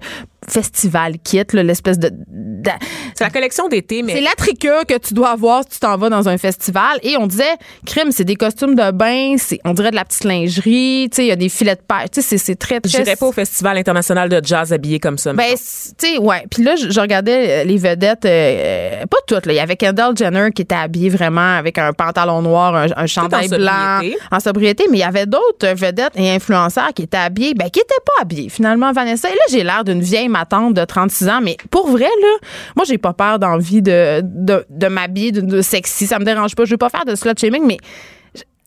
[0.48, 2.70] Festival Kit, l'espèce de, de-
[3.14, 6.10] C'est la collection d'été, mais c'est l'attricure que tu dois avoir si tu t'en vas
[6.10, 6.98] dans un festival.
[7.02, 10.24] Et on disait, crime, c'est des costumes de bain, c'est, on dirait de la petite
[10.24, 12.90] lingerie, tu sais, il y a des filets de pêche, tu sais, c'est, très, très.
[12.90, 15.32] j'irais pas au Festival international de jazz habillé comme ça.
[15.32, 15.56] Ben, tu
[15.98, 16.44] sais, ouais.
[16.50, 19.52] Puis là, je, je regardais euh, les vedettes, euh, pas toutes, là.
[19.52, 23.06] Il y avait Kendall Jenner qui était habillée vraiment avec un pantalon noir, un, un
[23.06, 24.18] chandail blanc, sobriété.
[24.30, 24.84] en sobriété.
[24.90, 27.94] Mais il y avait d'autres euh, vedettes et influenceurs qui étaient habillés, ben, qui étaient
[28.04, 29.28] pas habillés, finalement, Vanessa.
[29.28, 31.40] Et là, j'ai l'air d'une vieille matante de 36 ans.
[31.42, 36.06] Mais pour vrai, là, moi, j'ai pas peur d'envie de, de, de m'habiller de, sexy.
[36.06, 36.64] Ça me dérange pas.
[36.64, 37.78] Je veux pas faire de slut shaming, mais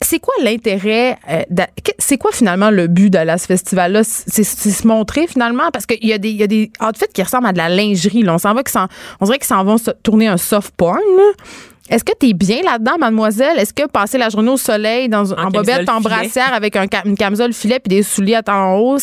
[0.04, 1.44] c'est quoi l'intérêt euh,
[1.84, 5.70] que- c'est quoi finalement le but d'aller à ce festival là c'est se montrer finalement?
[5.72, 8.24] Parce qu'il y a des y a des outfits qui ressemblent à de la lingerie
[8.24, 8.34] là.
[8.34, 8.88] on s'en va s'en-
[9.20, 11.32] on dirait qu'ils s'en vont se tourner un soft porn là.
[11.92, 13.58] Est-ce que t'es bien là-dedans, mademoiselle?
[13.60, 16.86] Est-ce que passer la journée au soleil dans, en, En bobette, en brassière avec un,
[17.06, 18.98] une camisole filet puis des souliers à temps haut,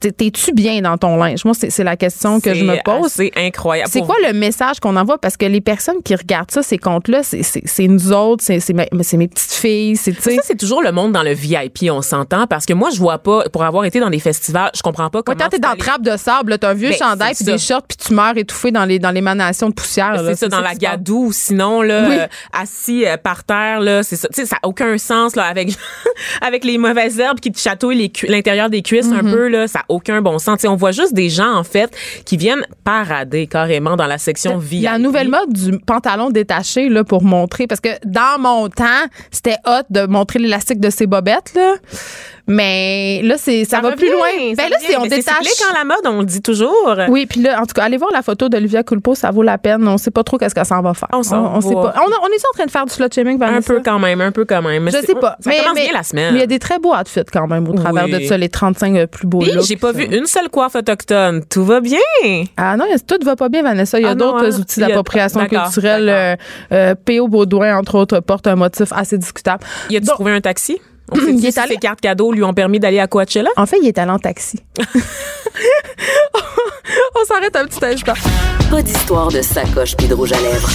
[0.00, 1.44] t'es-tu bien dans ton linge?
[1.44, 3.06] Moi, c'est c'est la question que je me C'est pose.
[3.06, 3.90] assez incroyable.
[3.92, 5.18] C'est quoi le message qu'on envoie?
[5.18, 8.60] Parce que les personnes qui regardent ça, ces comptes-là, c'est- c'est c'est nous autres, c'est
[8.60, 10.34] c'est mes, c'est mes petites filles, c'est, tu.
[10.34, 13.18] Ça, c'est toujours le monde dans le VIP, on s'entend, parce que moi, je vois
[13.18, 15.38] pas, pour avoir été dans des festivals, je comprends pas Ouais, comment.
[15.38, 17.58] quand t'es tu dans trappe de sable, t'as un vieux Ben, chandail c'est puis des
[17.58, 20.20] shorts puis tu meurs étouffé dans les dans l'émanation de poussière.
[20.26, 22.16] C'est ça, dans la gadoue, ou sinon, là, Oui.
[22.18, 24.28] euh, assis euh, par terre, là, c'est ça.
[24.28, 25.70] Tu sais, ça a aucun sens, là, avec,
[26.40, 29.84] avec les mauvaises herbes qui te chatouillent l'intérieur des cuisses un peu, là, ça a
[29.88, 30.58] aucun bon sens.
[30.58, 34.18] Tu sais, on voit juste des gens, en fait, qui viennent parader carrément dans la
[34.18, 34.84] section VIP.
[34.84, 38.84] La nouvelle mode du pantalon détaché là pour montrer parce que dans mon temps,
[39.30, 41.74] c'était hot de montrer l'élastique de ses bobettes là.
[42.48, 44.28] Mais là c'est ça, va plus loin.
[44.56, 46.94] ça Ben là c'est on Mais détache cyclique en la mode, on le dit toujours.
[47.08, 49.58] Oui, puis là, en tout cas, allez voir la photo d'Olivia Culpo, ça vaut la
[49.58, 49.86] peine.
[49.88, 51.08] On sait pas trop qu'est-ce qu'elle s'en va faire.
[51.12, 51.94] On s'en sait pas.
[51.96, 53.74] On, on est en train de faire du slut shaming, Un Vanessa?
[53.74, 54.84] peu quand même, un peu quand même.
[54.84, 55.36] Mais Je c'est- sais pas.
[55.40, 56.32] Ça mais, commence mais- bien la semaine.
[56.34, 58.12] Mais il y a des très beaux outfits quand même au travers Oui.
[58.12, 61.42] de ça, les 35 plus beaux Puis, j'ai pas vu une seule coiffe autochtone.
[61.50, 61.98] Tout va bien.
[62.56, 63.98] Ah non, tout va pas bien, Vanessa?
[63.98, 64.60] Il y a Ah d'autres hein?
[64.60, 66.08] outils d'appropriation culturelle.
[66.08, 66.36] Euh,
[66.72, 67.28] euh, P.O.
[67.28, 69.64] Baudouin, entre autres, porte un motif assez discutable.
[69.90, 70.78] Y a-tu trouvé un taxi?
[71.12, 73.50] On Il est si allé- ses cartes cadeaux lui ont permis d'aller à Coachella?
[73.56, 74.60] En fait, il est allé en taxi.
[77.18, 78.12] On s'arrête un petit instant.
[78.70, 80.68] Pas d'histoire de sacoche puis de rouge à lèvres.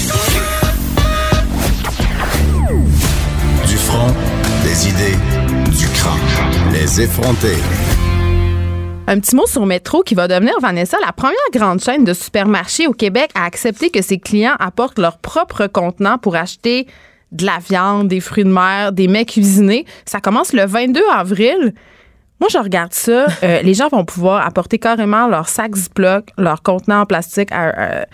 [3.67, 4.07] Du front,
[4.63, 5.17] des idées,
[5.77, 6.73] du crâne.
[6.73, 7.55] Les effronter.
[9.07, 12.87] Un petit mot sur Métro qui va devenir, Vanessa, la première grande chaîne de supermarchés
[12.87, 16.87] au Québec à accepter que ses clients apportent leur propre contenant pour acheter
[17.31, 19.85] de la viande, des fruits de mer, des mets cuisinés.
[20.05, 21.73] Ça commence le 22 avril.
[22.39, 23.27] Moi, je regarde ça.
[23.43, 27.51] euh, les gens vont pouvoir apporter carrément leur sac Ziploc, leur contenant en plastique.
[27.51, 28.05] à- à-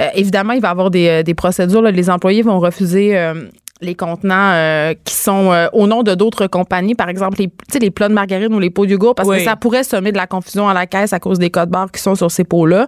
[0.00, 1.82] euh, évidemment, il va y avoir des, euh, procédures.
[1.82, 3.44] Les employés vont refuser euh,
[3.84, 6.94] les contenants euh, qui sont euh, au nom de d'autres compagnies.
[6.94, 9.38] Par exemple, les, les plats de margarine ou les pots de yogourt, parce Oui.
[9.38, 11.92] que ça pourrait semer de la confusion à la caisse à cause des codes barres
[11.92, 12.86] qui sont sur ces pots-là.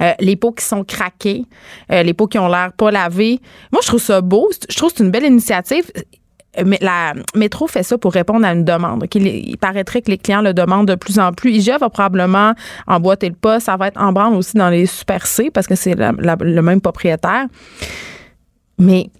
[0.00, 1.44] Euh, les pots qui sont craqués,
[1.88, 3.40] les pots qui ont l'air pas lavés.
[3.72, 4.50] Moi, je trouve ça beau.
[4.68, 5.84] Je trouve que c'est une belle initiative.
[6.64, 9.04] Mais la métro fait ça pour répondre à une demande.
[9.14, 11.50] Il, il paraîtrait que les clients le demandent de plus en plus.
[11.50, 12.54] IGA va probablement
[12.86, 13.58] emboîter le pas.
[13.58, 16.80] Ça va être en branle aussi dans les Super C parce que c'est le même
[16.80, 17.46] propriétaire.
[18.78, 19.10] Mais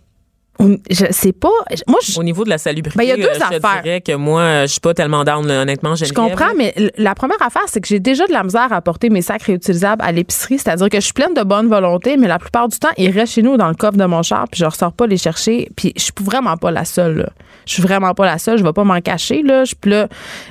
[0.61, 1.49] je sais pas.
[1.89, 3.83] Moi, je, Au niveau de la salubrité, Ben, il y a deux euh, je affaires.
[3.83, 5.95] dirais que moi, euh, je suis pas tellement down, là, honnêtement.
[5.97, 9.11] Je comprends, mais la première affaire, c'est que j'ai déjà de la misère à apporter
[9.11, 10.59] mes sacs réutilisables à l'épicerie.
[10.59, 13.35] C'est-à-dire que je suis pleine de bonne volonté, mais la plupart du temps, ils restent
[13.35, 15.69] chez nous dans le coffre de mon char, puis je ressors pas les chercher.
[15.77, 17.17] Puis je suis vraiment pas la seule.
[17.19, 17.29] Là.
[17.67, 18.59] Je suis vraiment pas la seule.
[18.59, 19.43] Je vais pas m'en cacher.
[19.43, 19.65] Là.
[19.65, 20.09] Je suis là.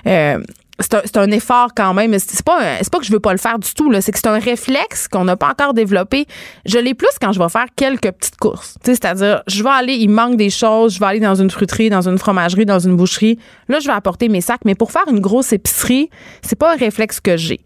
[0.07, 0.39] euh,
[0.79, 2.17] c'est un, effort quand même.
[2.17, 3.93] C'est pas, un- pas que je veux pas le faire du tout.
[4.01, 6.25] C'est que c'est un réflexe qu'on n'a pas encore développé.
[6.65, 8.75] Je l'ai plus quand je vais faire quelques petites courses.
[8.83, 12.07] C'est-à-dire, je vais aller, il manque des choses, je vais aller dans une fruiterie, dans
[12.07, 13.37] une fromagerie, dans une boucherie.
[13.69, 14.61] Là, je vais apporter mes sacs.
[14.65, 16.09] Mais pour faire une grosse épicerie,
[16.41, 17.61] c'est pas un réflexe que j'ai.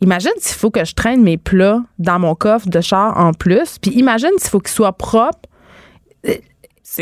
[0.00, 3.78] Imagine s'il faut que je traîne mes plats dans mon coffre de char en plus.
[3.80, 5.47] Puis imagine s'il faut qu'ils soient propres.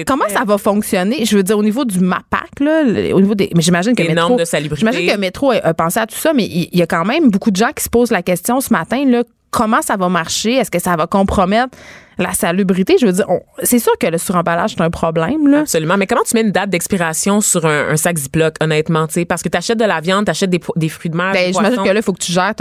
[0.06, 1.24] Comment très- ça va fonctionner?
[1.24, 2.82] Je veux dire, au niveau du MAPAC, là,
[3.14, 3.50] au niveau des.
[3.54, 4.14] Mais j'imagine que Métro.
[4.14, 4.80] normes de salubrité.
[4.80, 7.04] J'imagine que Métro a, a pensé à tout ça, mais il il y, a quand
[7.04, 10.08] même beaucoup de gens qui se posent la question ce matin, là, comment ça va
[10.08, 10.54] marcher?
[10.56, 11.76] Est-ce que ça va compromettre
[12.18, 12.96] la salubrité?
[13.00, 15.60] Je veux dire, on- c'est sûr que le suremballage, c'est un problème, là.
[15.60, 15.96] Absolument.
[15.96, 19.24] Mais comment tu mets une date d'expiration sur un, un sac Ziploc, honnêtement, tu sais?
[19.24, 21.82] Parce que tu achètes de la viande, tu achètes des, fruits de mer, Ben, j'imagine
[21.82, 22.54] que là, il faut que tu gères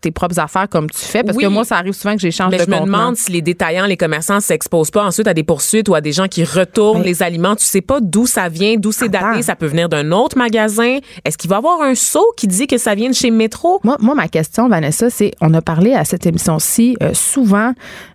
[0.00, 1.44] tes propres affaires comme tu fais, parce Oui.
[1.44, 3.96] que moi, ça arrive souvent que j'échange de je me demande si les détaillants, les
[3.96, 7.22] commerçants s'exposent pas ensuite à des poursuites ou à des gens qui retournent Mais- les
[7.22, 7.56] aliments.
[7.56, 9.42] Tu sais pas d'où ça vient, d'où c'est daté.
[9.42, 10.98] Ça peut venir d'un autre magasin.
[11.24, 13.80] Est-ce qu'il va y avoir un sceau qui dit que ça vient de chez Métro?
[13.84, 17.72] Moi, moi, ma question, Vanessa, c'est on a parlé à cette émission-ci euh, souvent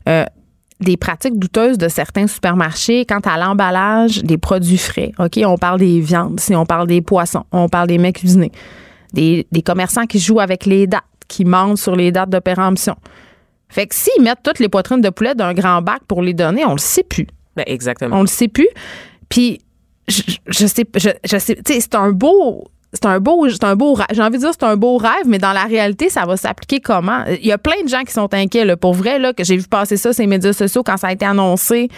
[0.10, 0.24] euh,
[0.82, 5.12] des pratiques douteuses de certains supermarchés quant à l'emballage des produits frais.
[5.20, 8.52] OK, on parle des viandes, si on parle des poissons, on parle des mets cuisinés,
[9.14, 12.96] des, des commerçants qui jouent avec les dates, qui mentent sur les dates de péremption.
[13.70, 16.66] Fait que s'ils mettent toutes les poitrines de poulet d'un grand bac pour les donner,
[16.66, 17.28] on le sait plus.
[17.56, 18.18] Ben, exactement.
[18.18, 18.68] On le sait plus.
[19.30, 19.62] Puis
[20.08, 23.64] je, je- sais je, je sais tu sais c'est un beau c'est un beau c'est
[23.64, 24.08] un beau rêve.
[24.12, 26.80] j'ai envie de dire c'est un beau rêve mais dans la réalité ça va s'appliquer
[26.80, 27.24] comment?
[27.30, 29.58] Il y a plein de gens qui sont inquiets là, pour vrai là que j'ai
[29.58, 31.90] vu passer ça sur les médias sociaux quand ça a été annoncé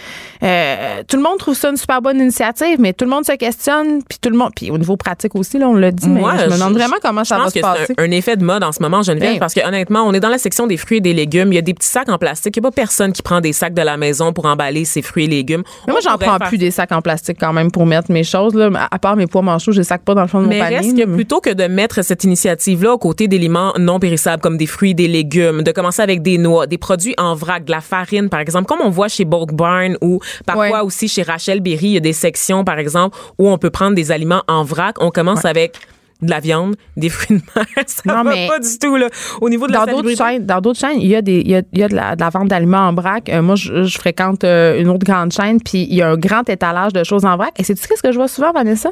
[0.42, 3.32] Euh, tout le monde trouve ça une super bonne initiative mais tout le monde se
[3.32, 6.32] questionne puis tout le monde puis au niveau pratique aussi là on l'a dit Moi,
[6.34, 8.44] mais je me demande vraiment comment ça va se passer c'est un, un effet de
[8.44, 9.38] mode en ce moment, Geneviève, Ben.
[9.38, 11.52] parce que honnêtement, on est dans la section des fruits et des légumes.
[11.52, 12.56] Il y a des petits sacs en plastique.
[12.56, 15.02] Il n'y a pas personne qui prend des sacs de la maison pour emballer ses
[15.02, 15.62] fruits et légumes.
[15.86, 18.24] mais moi j'en prends faire plus des sacs en plastique quand même pour mettre mes
[18.24, 20.46] choses là à part mes pois manchots je les sacs pas dans le fond de
[20.46, 21.14] mon panier reste que là.
[21.14, 25.08] plutôt que de mettre cette initiative-là aux côtés d'aliments non périssables comme des fruits, des
[25.08, 28.66] légumes, de commencer avec des noix, des produits en vrac, de la farine, par exemple,
[28.66, 30.80] comme on voit chez Bulk Barn ou parfois Ouais.
[30.80, 33.94] aussi chez Rachel Berry, il y a des sections, par exemple, où on peut prendre
[33.94, 34.96] des aliments en vrac.
[35.00, 35.74] On commence avec
[36.20, 37.64] de la viande, des fruits de mer.
[37.86, 39.06] Ça Non, va mais pas du tout, là.
[39.40, 41.48] Au niveau de la dans d'autres chaînes, dans d'autres chaînes, il y a des, il
[41.48, 43.28] y a, il y a de, la, de la vente d'aliments en vrac.
[43.28, 46.16] Euh, moi, je, je fréquente euh, une autre grande chaîne, puis il y a un
[46.16, 47.52] grand étalage de choses en vrac.
[47.58, 48.90] Et c'est tu ce que je vois souvent, Vanessa,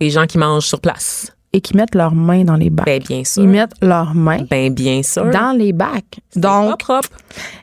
[0.00, 1.32] Les gens qui mangent sur place.
[1.52, 2.86] et qui mettent leurs mains dans les bacs.
[2.86, 3.42] Ben, bien sûr.
[3.42, 5.24] Ils mettent leurs mains Ben, bien sûr.
[5.30, 6.20] dans les bacs.
[6.30, 7.08] C'est Donc, pas propre.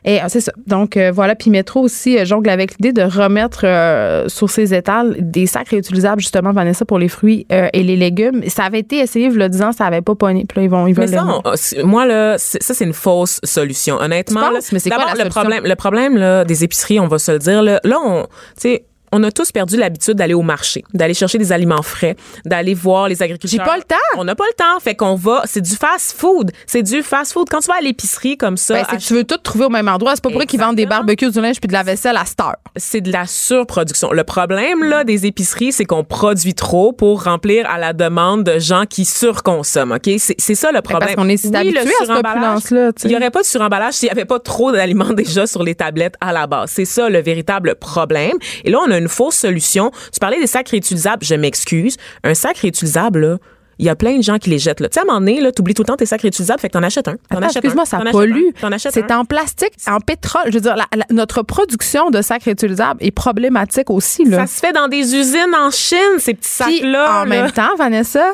[0.04, 0.52] et, euh, c'est ça.
[0.66, 1.34] Donc euh, voilà.
[1.34, 5.70] Puis Métro aussi euh, jongle avec l'idée de remettre euh, sur ses étals des sacs
[5.70, 8.42] réutilisables justement, Vanessa, pour les fruits et les légumes.
[8.48, 10.44] Ça avait été essayé, a 10 ans, ça avait pas pogné.
[10.46, 12.92] Puis là, ils vont, ils Mais ça, le- on- c'est- moi là, ça c'est une
[12.92, 13.96] fausse solution.
[13.96, 14.70] Honnêtement, Tu là, penses?
[14.72, 15.40] Mais c'est quoi la le solution?
[15.40, 18.28] problème, le problème là des épiceries, on va se le dire là, là on, tu
[18.58, 18.84] sais.
[19.12, 23.08] On a tous perdu l'habitude d'aller au marché, d'aller chercher des aliments frais, d'aller voir
[23.08, 23.50] les agriculteurs.
[23.50, 23.96] J'ai pas le temps.
[24.16, 24.78] On n'a pas le temps.
[24.80, 26.50] Fait qu'on va, c'est du fast food.
[26.66, 27.48] C'est du fast food.
[27.50, 29.88] Quand tu vas à l'épicerie comme ça, Ben, que tu veux tout trouver au même
[29.88, 30.14] endroit.
[30.14, 32.24] C'est pas pour eux qu'ils vendent des barbecues, du linge puis de la vaisselle à
[32.24, 32.56] cette heure.
[32.76, 34.12] c'est de la surproduction.
[34.12, 38.58] Le problème là des épiceries, c'est qu'on produit trop pour remplir à la demande de
[38.58, 39.92] gens qui surconsomment.
[39.92, 41.08] Ok, c'est ça le problème.
[41.10, 43.08] Ben, parce qu'on est si Oui, habitué à cette opulence-là, sais.
[43.08, 45.74] Il y aurait pas de suremballage s'il y avait pas trop d'aliments déjà sur les
[45.74, 46.70] tablettes à la base.
[46.72, 48.36] C'est ça le véritable problème.
[48.64, 49.90] Et là, on a une fausse solution.
[50.12, 51.24] Tu parlais des sacs réutilisables.
[51.24, 51.96] Je m'excuse.
[52.24, 53.36] Un sac réutilisable, là,
[53.80, 54.78] il y a plein de gens qui les jettent.
[54.78, 56.68] Tu sais, à un moment donné, tu oublies tout le temps tes sacs réutilisables, fait
[56.68, 57.12] que t'en achètes un.
[57.14, 58.46] T'en Attends, achètes excuse-moi, ça pollue.
[58.90, 60.42] C'est en plastique, en pétrole.
[60.48, 64.24] Je veux dire, la- la- notre production de sacs réutilisables est problématique aussi.
[64.24, 64.38] Là.
[64.38, 67.20] Ça se fait dans des usines en Chine, ces petits sacs-là.
[67.20, 67.26] en là.
[67.26, 68.32] même temps, Vanessa,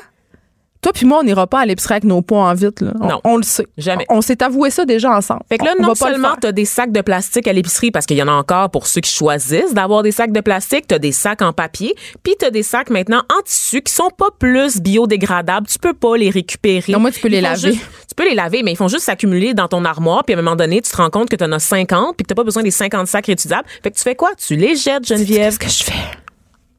[0.84, 2.82] Toi puis moi, on n'ira pas à l'épicerie avec nos poids en vite.
[2.82, 2.92] Là.
[3.00, 3.20] On, Non.
[3.24, 3.66] on le sait.
[3.78, 4.04] Jamais.
[4.10, 5.40] On, on s'est avoué ça déjà ensemble.
[5.48, 6.40] Fait que là, On- on non seulement faire.
[6.40, 9.00] t'as des sacs de plastique à l'épicerie parce qu'il y en a encore pour ceux
[9.00, 12.62] qui choisissent d'avoir des sacs de plastique, t'as des sacs en papier, puis t'as des
[12.62, 15.66] sacs maintenant en tissu qui sont pas plus biodégradables.
[15.66, 16.92] Tu peux pas les récupérer.
[16.92, 17.72] Non, moi, tu peux les Ils laver.
[17.72, 20.38] juste- tu peux les laver, mais ils font juste s'accumuler dans ton armoire, puis à
[20.38, 22.44] un moment donné, tu te rends compte que t'en as 50, puis que t'as pas
[22.44, 23.66] besoin des 50 sacs réutilisables.
[23.82, 24.32] Fait que tu fais quoi?
[24.36, 25.56] Tu les jettes, Geneviève.
[25.56, 26.04] Qu'est-ce que je fais?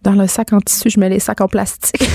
[0.04, 2.08] Dans le sac en tissu, je mets les sacs en plastique.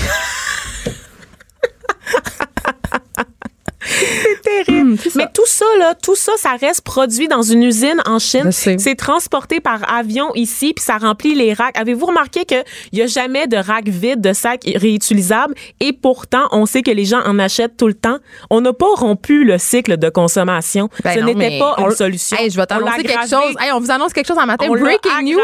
[4.43, 4.97] terrible.
[5.01, 5.19] C'est ça.
[5.19, 8.51] Mais tout ça, là, tout ça, ça reste produit dans une usine en Chine.
[8.51, 11.77] C'est transporté par avion ici, puis ça remplit les racks.
[11.77, 15.55] Avez-vous remarqué qu'il n'y a jamais de rack vide de sacs réutilisables?
[15.79, 18.17] Et pourtant, on sait que les gens en achètent tout le temps.
[18.49, 20.89] On n'a pas rompu le cycle de consommation.
[21.03, 22.37] Ben Ce n'était pas on- une solution.
[22.37, 23.55] Hey, je vais On t'annoncer quelque chose.
[23.59, 24.65] Hey, on vous annonce quelque chose en matin.
[24.69, 25.39] On Breaking news.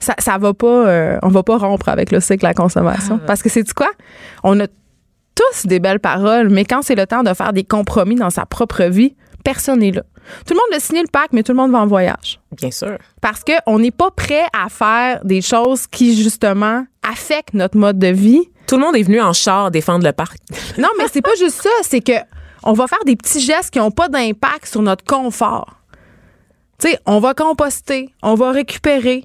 [0.00, 3.20] Ça, ça va pas, euh, on va pas rompre avec le cycle de la consommation.
[3.22, 3.24] Ah.
[3.26, 3.88] Parce que c'est du quoi?
[4.42, 4.66] On a
[5.50, 8.46] tous des belles paroles, mais quand c'est le temps de faire des compromis dans sa
[8.46, 10.02] propre vie, personne n'est là.
[10.46, 12.40] Tout le monde a signé le pacte, mais tout le monde va en voyage.
[12.52, 12.96] Bien sûr.
[13.20, 18.08] Parce qu'on n'est pas prêt à faire des choses qui, justement, affectent notre mode de
[18.08, 18.48] vie.
[18.66, 20.38] Tout le monde est venu en char défendre le parc.
[20.78, 21.70] Non, mais c'est pas juste ça.
[21.82, 22.12] C'est que
[22.62, 25.80] on va faire des petits gestes qui n'ont pas d'impact sur notre confort.
[26.78, 29.24] Tu sais, on va composter, on va récupérer.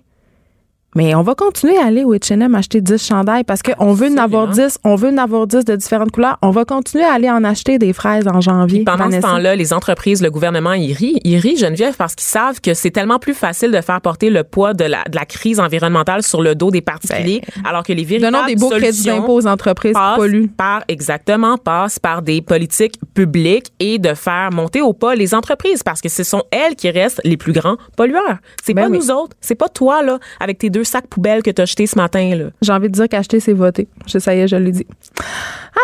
[0.98, 4.18] Mais on va continuer à aller au H&M acheter 10 chandails parce qu'on veut en
[4.18, 6.40] avoir 10, on veut en avoir 10 de différentes couleurs.
[6.42, 8.84] On va continuer à aller en acheter des fraises en janvier.
[8.84, 9.22] Pendant Vanessa.
[9.28, 11.20] ce temps-là, les entreprises, le gouvernement, ils rient.
[11.24, 14.44] Ils rient, Geneviève, parce qu'ils savent que c'est tellement plus facile de faire porter le
[14.44, 18.04] poids de la, de la crise environnementale sur le dos des particuliers, alors que les
[18.04, 20.48] véritables Donnons des beaux crédits d'impôt aux entreprises qui passent polluent.
[20.48, 25.84] par, exactement, passent par des politiques publiques et de faire monter au pas les entreprises
[25.84, 28.40] parce que ce sont elles qui restent les plus grands pollueurs.
[28.64, 28.98] C'est Ben pas oui.
[28.98, 29.38] nous autres.
[29.42, 32.50] C'est pas toi, là, avec tes deux sacs poubelles que t'as jetés ce matin.
[32.62, 33.88] J'ai envie de dire qu'acheter, c'est voter.
[34.08, 34.88] Je, ça y est, je l'ai dit.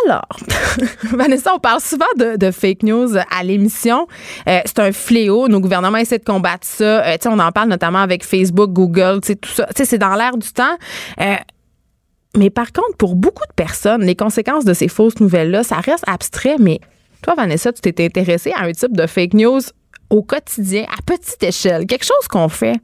[0.06, 0.28] Alors,
[1.12, 4.08] Vanessa, on parle souvent de, fake news à l'émission.
[4.48, 5.48] Euh, c'est un fléau.
[5.48, 7.06] Nos gouvernements essaient de combattre ça.
[7.06, 9.68] Euh, tu on en parle notamment avec Facebook, Google, tu tout ça.
[9.76, 10.78] Tu c'est dans l'air du temps.
[11.22, 11.36] Euh,
[12.36, 16.04] mais par contre, pour beaucoup de personnes, les conséquences de ces fausses nouvelles-là, ça reste
[16.08, 16.56] abstrait.
[16.60, 16.80] Mais
[17.22, 19.62] toi, Vanessa, tu t'es intéressée à un type de fake news
[20.10, 21.86] au quotidien, à petite échelle.
[21.86, 22.76] Quelque chose qu'on fait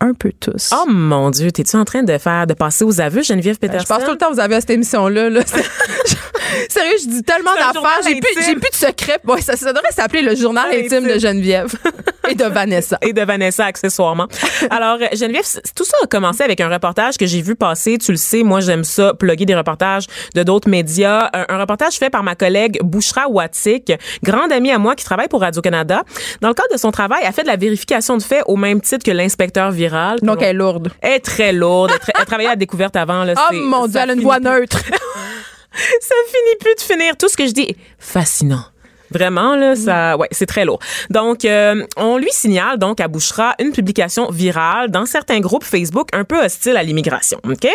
[0.00, 0.70] un peu tous.
[0.72, 3.84] Oh mon Dieu, t'es-tu en train de faire, de passer aux aveux, Geneviève Peterson?
[3.84, 5.30] Je passe tout le temps, vous avez à cette émission-là.
[5.30, 5.40] Là.
[6.68, 8.00] Sérieux, je dis tellement d'affaires.
[8.06, 9.18] J'ai plus, j'ai plus de secrets.
[9.26, 11.18] Ouais, ça, ça devrait s'appeler le journal intime de.
[11.18, 11.74] Geneviève
[12.28, 12.98] et de Vanessa.
[13.02, 14.26] et de Vanessa accessoirement.
[14.70, 18.12] Alors euh, Geneviève, tout ça a commencé avec un reportage que j'ai vu passer, tu
[18.12, 22.10] le sais, moi j'aime ça plugger des reportages de d'autres médias, un, un reportage fait
[22.10, 26.04] par ma collègue Bouchra Watik, grande amie à moi qui travaille pour Radio-Canada.
[26.40, 28.80] Dans le cadre de son travail, elle fait de la vérification de faits au même
[28.80, 29.70] titre que l'inspecteur
[30.22, 30.90] Donc, elle est lourde.
[31.00, 31.90] Elle est très lourde.
[31.92, 33.24] Elle, tra- elle travaillait à découverte avant.
[33.24, 34.44] Là, Oh mon Dieu, elle a une voix plus.
[34.44, 34.80] neutre.
[36.00, 37.16] Ça finit plus de finir.
[37.16, 38.64] Tout ce que je dis est fascinant.
[39.12, 40.80] Vraiment, là, ça, ouais, c'est très lourd.
[41.10, 46.08] Donc, euh, on lui signale, donc, à Bouchera, une publication virale dans certains groupes Facebook
[46.12, 47.68] un peu hostiles à l'immigration, OK?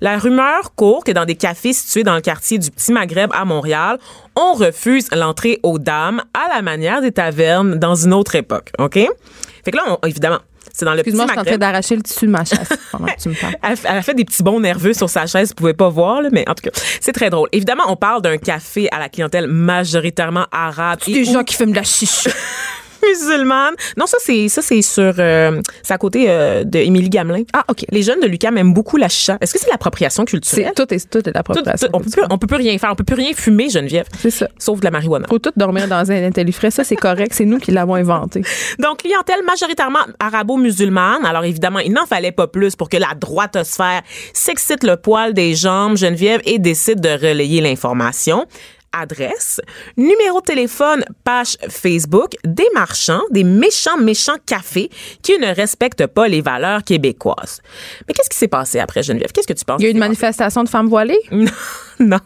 [0.00, 3.44] La rumeur court que dans des cafés situés dans le quartier du Petit Maghreb à
[3.44, 3.98] Montréal,
[4.34, 8.94] on refuse l'entrée aux dames à la manière des tavernes dans une autre époque, OK?
[8.94, 10.38] Fait que là, on- évidemment,
[10.78, 12.68] c'est dans le Petit Excuse-moi, je suis en train d'arracher le tissu de ma chaise
[12.92, 13.56] pendant que tu me parles.
[13.62, 16.22] Elle, elle a fait des petits bons nerveux sur sa chaise, vous pouvez pas voir,
[16.22, 17.48] là, mais en tout cas, c'est très drôle.
[17.52, 21.72] Évidemment, on parle d'un café à la clientèle majoritairement arabe et Des gens qui fument
[21.72, 22.30] de la chicha.
[23.06, 23.74] musulmane.
[23.96, 27.42] Non, ça c'est ça c'est sur euh, c'est à côté euh, de Émilie Gamelin.
[27.52, 27.84] Ah, OK.
[27.90, 29.38] Les jeunes de Lucas aiment beaucoup la chicha.
[29.40, 31.88] Est-ce que c'est l'appropriation C'est, culturelle tout est, tout est Tout- l'appropriation.
[31.88, 34.06] tout- on peut plus, on peut plus rien faire, on peut plus rien fumer, Geneviève.
[34.18, 34.48] C'est ça.
[34.58, 35.26] Sauf de la marijuana.
[35.28, 36.70] Faut tout dormir dans un intellifrais.
[36.70, 37.32] Ça, c'est correct.
[37.34, 38.42] C'est nous qui l'avons inventé.
[38.78, 41.24] Donc, clientèle majoritairement arabo-musulmane.
[41.24, 45.54] Alors, évidemment, il n'en fallait pas plus pour que la droitosphère s'excite le poil des
[45.54, 48.46] jambes, Geneviève, et décide de relayer l'information.
[48.92, 49.60] Adresse,
[49.96, 54.90] numéro de téléphone, page Facebook, des marchands, des méchants, méchants cafés
[55.22, 57.60] qui ne respectent pas les valeurs québécoises.
[58.06, 59.32] Mais qu'est-ce qui s'est passé après, Geneviève?
[59.32, 59.80] Qu'est-ce que tu penses?
[59.80, 61.18] Il y a eu une manifestation de femmes voilées?
[61.30, 61.52] passé?
[62.00, 62.18] Non.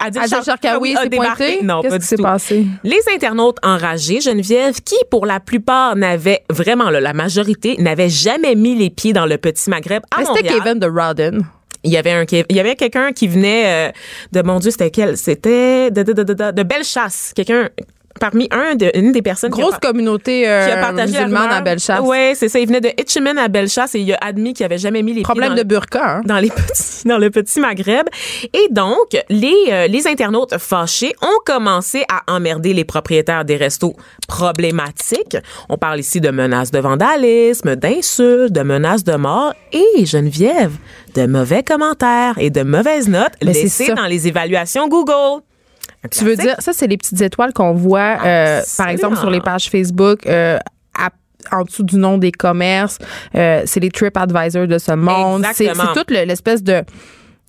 [0.00, 1.62] Adil Sharkawi s'est pointé?
[1.62, 2.22] Non, Qu'est-ce pas qui du s'est tout.
[2.22, 2.66] passé?
[2.82, 8.54] Les internautes enragés, Geneviève, qui pour la plupart n'avaient vraiment là, la majorité n'avaient jamais
[8.54, 10.62] mis les pieds dans le petit Maghreb à Mais C'était Montréal.
[10.64, 11.46] Kevin de Rodden.
[11.84, 13.92] Il y avait un il y avait quelqu'un qui venait euh,
[14.32, 15.16] de mon Dieu, c'était quel?
[15.16, 17.68] C'était de de de de, de, de Bellechasse, quelqu'un
[18.20, 21.50] parmi un de une des personnes qui a Grosse communauté qui a euh, partagé musulmane
[21.50, 22.00] à Bellechasse.
[22.00, 24.78] Ouais, c'est ça, il venait de Hitchman à Bellechasse et il a admis qu'il avait
[24.78, 26.16] jamais mis les Problème pieds de dans burqa.
[26.16, 26.22] Hein?
[26.24, 28.06] dans les petits dans le petit Maghreb
[28.52, 33.96] et donc les euh, les internautes fâchés ont commencé à emmerder les propriétaires des restos
[34.28, 35.36] problématiques.
[35.68, 40.72] On parle ici de menaces de vandalisme, d'insultes, de menaces de mort et Geneviève
[41.14, 45.42] de mauvais commentaires et de mauvaises notes Mais c'est laissées dans les évaluations Google.
[46.10, 49.40] Tu veux dire, ça, c'est les petites étoiles qu'on voit, euh, par exemple, sur les
[49.40, 50.26] pages Facebook.
[50.26, 50.58] euh,
[50.98, 51.10] à-
[51.56, 52.98] en dessous du nom des commerces,
[53.34, 55.42] Euh, c'est les TripAdvisor de ce monde.
[55.54, 56.82] C'est toute le- l'espèce de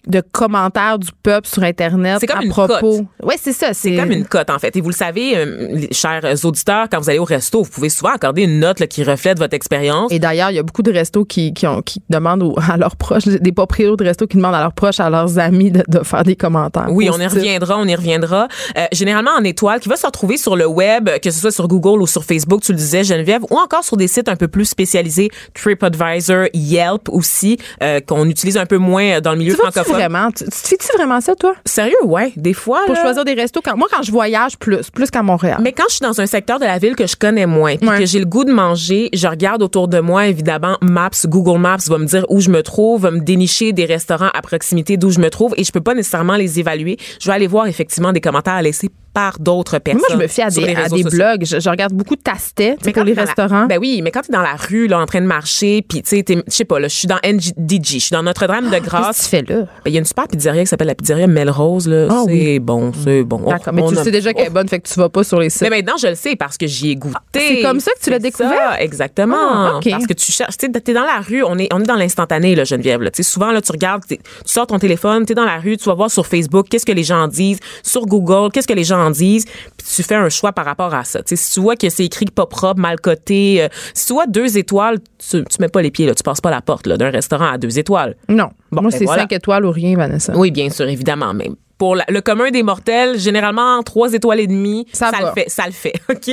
[0.08, 2.74] de commentaires du peuple sur internet C'est comme à une propos.
[2.80, 3.06] cote.
[3.24, 4.76] Ouais, c'est ça, c'est comme une cote, en fait.
[4.76, 8.12] Et vous le savez, euh, chers auditeurs, quand vous allez au resto, vous pouvez souvent
[8.14, 10.12] accorder une note là, qui reflète votre expérience.
[10.12, 12.78] Et d'ailleurs, il y a beaucoup de restos qui, qui, ont, qui demandent aux- à
[12.78, 15.84] leurs proches, des propriétaires de restos qui demandent à leurs proches, à leurs amis de,
[15.88, 16.88] de faire des commentaires.
[16.90, 18.48] Oui, on y reviendra, on y reviendra.
[18.78, 21.68] Euh, généralement en étoile, qui va se retrouver sur le web, que ce soit sur
[21.68, 24.48] Google ou sur Facebook, tu le disais, Geneviève, ou encore sur des sites un peu
[24.48, 29.95] plus spécialisés, TripAdvisor, Yelp aussi, euh, qu'on utilise un peu moins dans le milieu francophone.
[29.96, 30.32] Vraiment?
[30.32, 31.56] Tu, tu te fais-tu vraiment ça, toi?
[31.66, 32.82] Sérieux, ouais, des fois.
[32.86, 33.02] Pour là.
[33.02, 33.62] choisir des restos?
[33.64, 35.60] Quand, moi, quand je voyage plus, plus qu'à Montréal.
[35.62, 37.88] Mais quand je suis dans un secteur de la ville que je connais moins, puis
[37.90, 38.00] Ouais.
[38.00, 41.78] que j'ai le goût de manger, je regarde autour de moi, évidemment, Maps, Google Maps
[41.88, 45.10] va me dire où je me trouve, va me dénicher des restaurants à proximité d'où
[45.12, 46.98] je me trouve, et je peux pas nécessairement les évaluer.
[47.20, 50.02] Je vais aller voir effectivement des commentaires laissés par d'autres personnes.
[50.02, 51.46] moi, je me fie à des, à blogs.
[51.46, 53.66] Je, je regarde beaucoup de tastet pour les la- restaurants.
[53.66, 56.02] ben oui, mais quand tu es dans la rue, là, en train de marcher, puis
[56.04, 58.72] tu sais, je sais pas, là, je suis dans NDG, je suis dans Notre-Dame de
[58.76, 59.18] Qu'est-ce Grâce.
[59.18, 59.62] que tu fais là?
[59.62, 62.08] Ben, Il y a une super pizzeria qui s'appelle la pizzeria Melrose, là.
[62.12, 62.60] Ah c'est oui.
[62.60, 63.42] bon, c'est bon.
[63.46, 63.74] Oh, D'accord.
[63.74, 64.54] Mais tu a- sais déjà qu'elle est Oh.
[64.54, 65.62] bonne, fait que tu vas pas sur les sites.
[65.62, 67.16] Mais maintenant, je le sais parce que j'y ai goûté.
[67.34, 68.52] c'est comme ça que tu l'as découvert?
[68.74, 69.36] ça, exactement.
[69.40, 69.80] Ah.
[69.90, 71.96] Parce que tu cherches, tu sais, t'es dans la rue, on est, on est dans
[71.96, 73.02] l'instantané, là, Geneviève.
[73.02, 73.12] Là.
[73.22, 75.94] Souvent, là, tu regardes, tu sors ton téléphone, tu es dans la rue, tu vas
[75.96, 79.05] voir sur Facebook qu'est-ce que les gens en disent, sur Google, qu'est-ce que les gens
[79.12, 81.22] puis tu fais un choix par rapport à ça.
[81.26, 84.58] Si tu vois que c'est écrit pas propre, mal coté, euh, si tu vois deux
[84.58, 87.52] étoiles, tu, tu mets pas les pieds, là, tu passes pas la porte d'un restaurant
[87.52, 88.16] à deux étoiles.
[88.30, 88.50] non.
[88.72, 89.22] Bon, moi, ben c'est voilà.
[89.24, 90.36] 5 étoiles ou rien, Vanessa.
[90.36, 94.48] Oui, bien sûr, évidemment, mais pour la- le commun des mortels, généralement trois étoiles et
[94.48, 96.32] demie, Ça le fait, ça le fait, ok?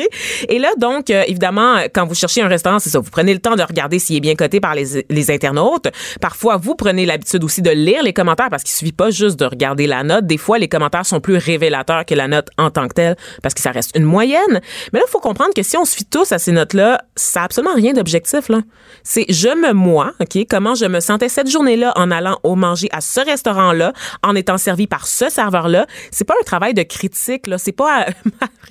[0.49, 3.41] Et là, donc, euh, évidemment, quand vous cherchez un restaurant, c'est ça, vous prenez le
[3.41, 5.89] temps de regarder s'il est bien coté par les, les internautes.
[6.21, 9.45] Parfois, vous prenez l'habitude aussi de lire les commentaires parce qu'il suffit pas juste de
[9.45, 10.27] regarder la note.
[10.27, 13.55] Des fois, les commentaires sont plus révélateurs que la note en tant que telle parce
[13.55, 14.61] que ça reste une moyenne.
[14.93, 17.41] Mais là, il faut comprendre que si on se fie tous à ces notes-là, ça
[17.41, 18.49] n'a absolument rien d'objectif.
[18.49, 18.61] là.
[19.03, 22.89] C'est je me moi, ok, comment je me sentais cette journée-là en allant au manger
[22.93, 25.87] à ce restaurant-là, en étant servi par ce serveur-là.
[26.11, 27.59] C'est pas un travail de critique, là.
[27.59, 28.11] C'est pas euh,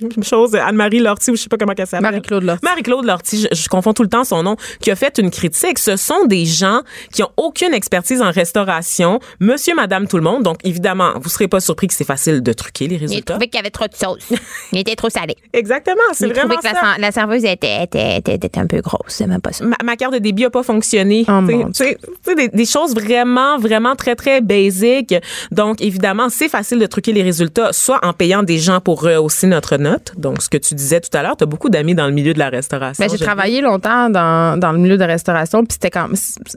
[0.00, 2.02] même chose Anne-Marie Lortie ou je sais pas comment elle s'appelle.
[2.10, 2.64] Marie-Claude Lortie.
[2.64, 5.78] Marie-Claude Lortie, je, je confonds tout le temps son nom, qui a fait une critique.
[5.78, 6.80] Ce sont des gens
[7.12, 10.42] qui ont aucune expertise en restauration, monsieur, madame, tout le monde.
[10.42, 13.34] Donc, évidemment, vous serez pas surpris que c'est facile de truquer les Il résultats.
[13.34, 14.32] trouvait qu'il y avait trop de sauce.
[14.72, 15.34] Il était trop salé.
[15.52, 16.72] Exactement, c'est Il vraiment que ça.
[16.72, 19.00] la, la serveuse était, était, était, était un peu grosse.
[19.08, 19.64] C'est même pas ça.
[19.64, 21.24] ma, ma carte de débit a pas fonctionné.
[21.28, 24.40] Oh, Tu sais, mon tu sais, tu sais, des, des choses vraiment, vraiment très, très
[24.40, 25.14] basiques.
[25.50, 29.46] Donc, évidemment, c'est facile de truquer les résultats, soit en payant des gens pour rehausser
[29.46, 30.12] notre note.
[30.18, 32.34] Donc, ce que tu disais tout à l'heure, tu as beaucoup d'amis dans le milieu
[32.34, 33.02] de la restauration.
[33.04, 36.08] Ben, j'ai travaillé longtemps dans, dans le milieu de la restauration, puis c'était quand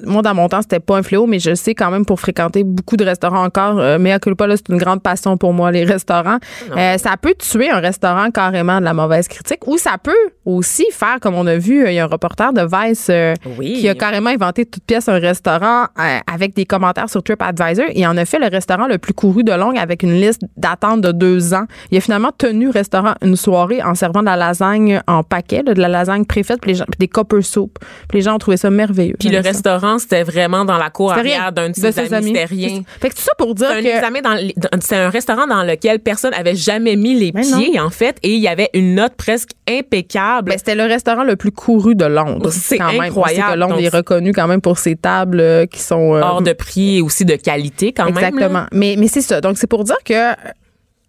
[0.05, 2.63] moi dans mon temps c'était pas un fléau, mais je sais quand même pour fréquenter
[2.63, 5.71] beaucoup de restaurants encore, euh, mais à culpa là c'est une grande passion pour moi
[5.71, 6.37] les restaurants.
[6.75, 10.11] Euh, ça peut tuer un restaurant carrément de la mauvaise critique, ou ça peut
[10.45, 13.33] aussi faire comme on a vu, euh, il y a un reporter de Vice euh,
[13.57, 13.77] Oui.
[13.79, 15.85] qui a carrément inventé toute pièce un restaurant
[16.31, 19.53] avec des commentaires sur TripAdvisor et en a fait le restaurant le plus couru de
[19.53, 21.65] longue avec une liste d'attente de deux ans.
[21.91, 25.63] Il a finalement tenu le restaurant une soirée en servant de la lasagne en paquet,
[25.63, 27.79] de la lasagne préfaite, puis les gens, puis des copper soup.
[28.09, 29.15] Puis les gens ont trouvé ça merveilleux.
[29.19, 29.41] Puis le ça.
[29.41, 32.27] restaurant, c'était vraiment dans la cour arrière d'un de De ses amis.
[32.27, 32.81] C'était rien.
[32.99, 36.95] Fait que tout ça pour dire que c'est un restaurant dans lequel personne avait jamais
[36.95, 40.49] mis les Mais pieds, en fait, et il y avait une note presque impeccable.
[40.49, 42.49] ben, c'était le restaurant le plus couru de Londres.
[42.51, 43.53] C'est incroyable.
[43.53, 46.41] Que Londres Donc, est reconnu quand même pour ses tables euh, qui sont euh, hors
[46.41, 48.17] de prix et aussi de qualité quand même.
[48.17, 48.65] Exactement.
[48.71, 49.41] Mais, mais c'est ça.
[49.41, 50.33] Donc, c'est pour dire que euh,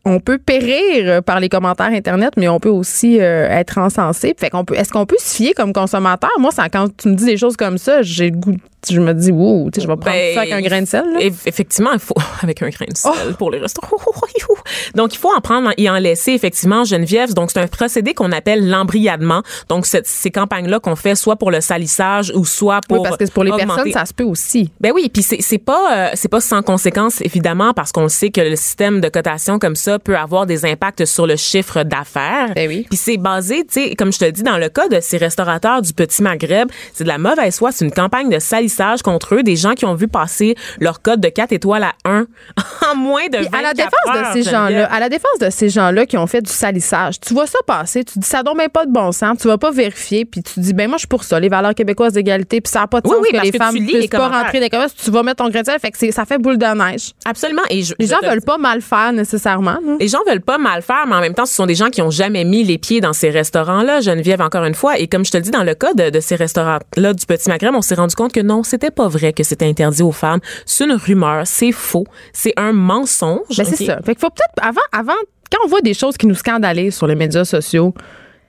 [0.06, 4.34] on peut périr par les commentaires Internet, mais on peut aussi euh, être encensé.
[4.38, 6.30] Fait qu'on peut, est-ce qu'on peut se fier comme consommateur?
[6.38, 8.56] Moi, ça, quand tu me dis des choses comme ça, j'ai le goût,
[8.90, 11.04] je me dis, wow, je vais prendre Ben, ça avec un grain de sel.
[11.12, 11.20] là.
[11.20, 13.32] Effectivement, il faut avec un grain de sel Oh!
[13.38, 13.96] pour les restaurants.
[14.94, 17.34] Donc il faut en prendre et en laisser effectivement Geneviève.
[17.34, 19.42] Donc c'est un procédé qu'on appelle l'embriadement.
[19.68, 23.02] Donc cette- ces campagnes là qu'on fait soit pour le salissage ou soit pour oui,
[23.08, 24.70] parce que pour les augmenter- personnes, ça se peut aussi.
[24.80, 28.30] Ben oui, puis c'est c'est pas euh, c'est pas sans conséquence évidemment parce qu'on sait
[28.30, 32.52] que le système de cotation comme ça peut avoir des impacts sur le chiffre d'affaires.
[32.54, 32.86] Ben oui.
[32.88, 35.82] Puis c'est basé, tu sais, comme je te dis dans le cas de ces restaurateurs
[35.82, 38.65] du petit Maghreb, c'est de la mauvaise foi, c'est une campagne de salissage
[39.02, 42.26] contre eux, des gens qui ont vu passer leur code de 4 étoiles à 1
[42.92, 45.38] en moins de Puis 24 à la défense heures, de ces gens-là, à la défense
[45.40, 48.42] de ces gens-là qui ont fait du salissage, tu vois ça passer, tu dis ça
[48.42, 50.96] donne même pas de bon sens, tu vas pas vérifier, puis tu dis ben moi
[50.96, 53.28] je suis pour ça, les valeurs québécoises d'égalité, puis ça n'a pas de sens oui,
[53.32, 55.44] que les que femmes tu lis puissent les pas rentrer des commerces, tu vas mettre
[55.44, 57.12] ton grain de sel, fait que ça fait boule de neige.
[57.24, 59.78] Absolument et je, Les je gens veulent pas mal faire nécessairement.
[60.00, 62.02] Les gens veulent pas mal faire, mais en même temps, ce sont des gens qui
[62.02, 64.98] ont jamais mis les pieds dans ces restaurants-là, Geneviève, encore une fois.
[64.98, 67.48] Et comme je te le dis, dans le cas de, de ces restaurants-là du Petit
[67.48, 70.40] Maghreb, on s'est rendu compte que non, c'était pas vrai que c'était interdit aux femmes.
[70.64, 73.56] C'est une rumeur, c'est faux, c'est un mensonge.
[73.56, 73.96] Ben, c'est ça.
[74.04, 75.12] Fait qu'il faut peut-être avant avant
[75.50, 77.94] quand on voit des choses qui nous scandalisent sur les médias sociaux,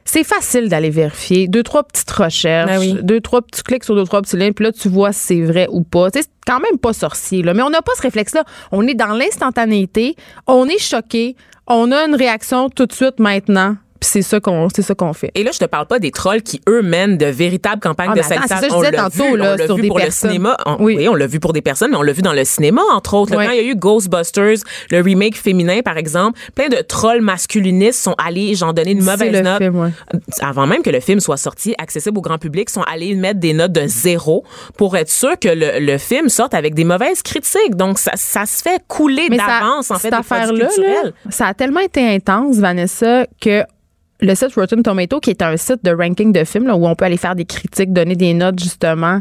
[0.05, 1.47] c'est facile d'aller vérifier.
[1.47, 2.97] Deux, trois petites recherches, Ben oui.
[3.03, 5.41] deux, trois petits clics sur deux, trois petits liens, puis là, tu vois si c'est
[5.41, 6.09] vrai ou pas.
[6.11, 7.53] Tu sais, c'est quand même pas sorcier, là.
[7.53, 8.43] Mais on n'a pas ce réflexe-là.
[8.71, 10.15] On est dans l'instantanéité,
[10.47, 11.35] on est choqué,
[11.67, 13.75] on a une réaction tout de suite maintenant,
[14.07, 15.31] puis c'est ça qu'on c'est ça qu'on fait.
[15.35, 18.17] Et là, je te parle pas des trolls qui, eux, mènent de véritables campagnes Ah,
[18.17, 18.71] de salissage.
[18.71, 20.29] On l'a tantôt, vu, là, on l'a sur vu des pour personnes.
[20.29, 20.57] le cinéma.
[20.65, 20.95] On- Oui.
[20.97, 21.07] oui.
[21.09, 23.31] on l'a vu pour des personnes, mais on l'a vu dans le cinéma, entre autres.
[23.31, 23.45] Là, Oui.
[23.45, 24.57] Quand il y a eu Ghostbusters,
[24.91, 29.41] le remake féminin, par exemple, plein de trolls masculinistes sont allés, j'en donner une mauvaise
[29.43, 29.57] note.
[29.57, 29.89] film, ouais.
[30.41, 33.53] Avant même que le film soit sorti, accessible au grand public, sont allés mettre des
[33.53, 34.43] notes de zéro
[34.77, 37.75] pour être sûr que le, le film sorte avec des mauvaises critiques.
[37.75, 41.13] Donc, ça, ça se fait couler d'avance, en fait, cette culturels.
[41.25, 43.63] là, ça a tellement été intense, Vanessa, que
[44.19, 46.95] le site Rotten Tomato, qui est un site de ranking de films là, où on
[46.95, 49.19] peut aller faire des critiques, donner des notes justement,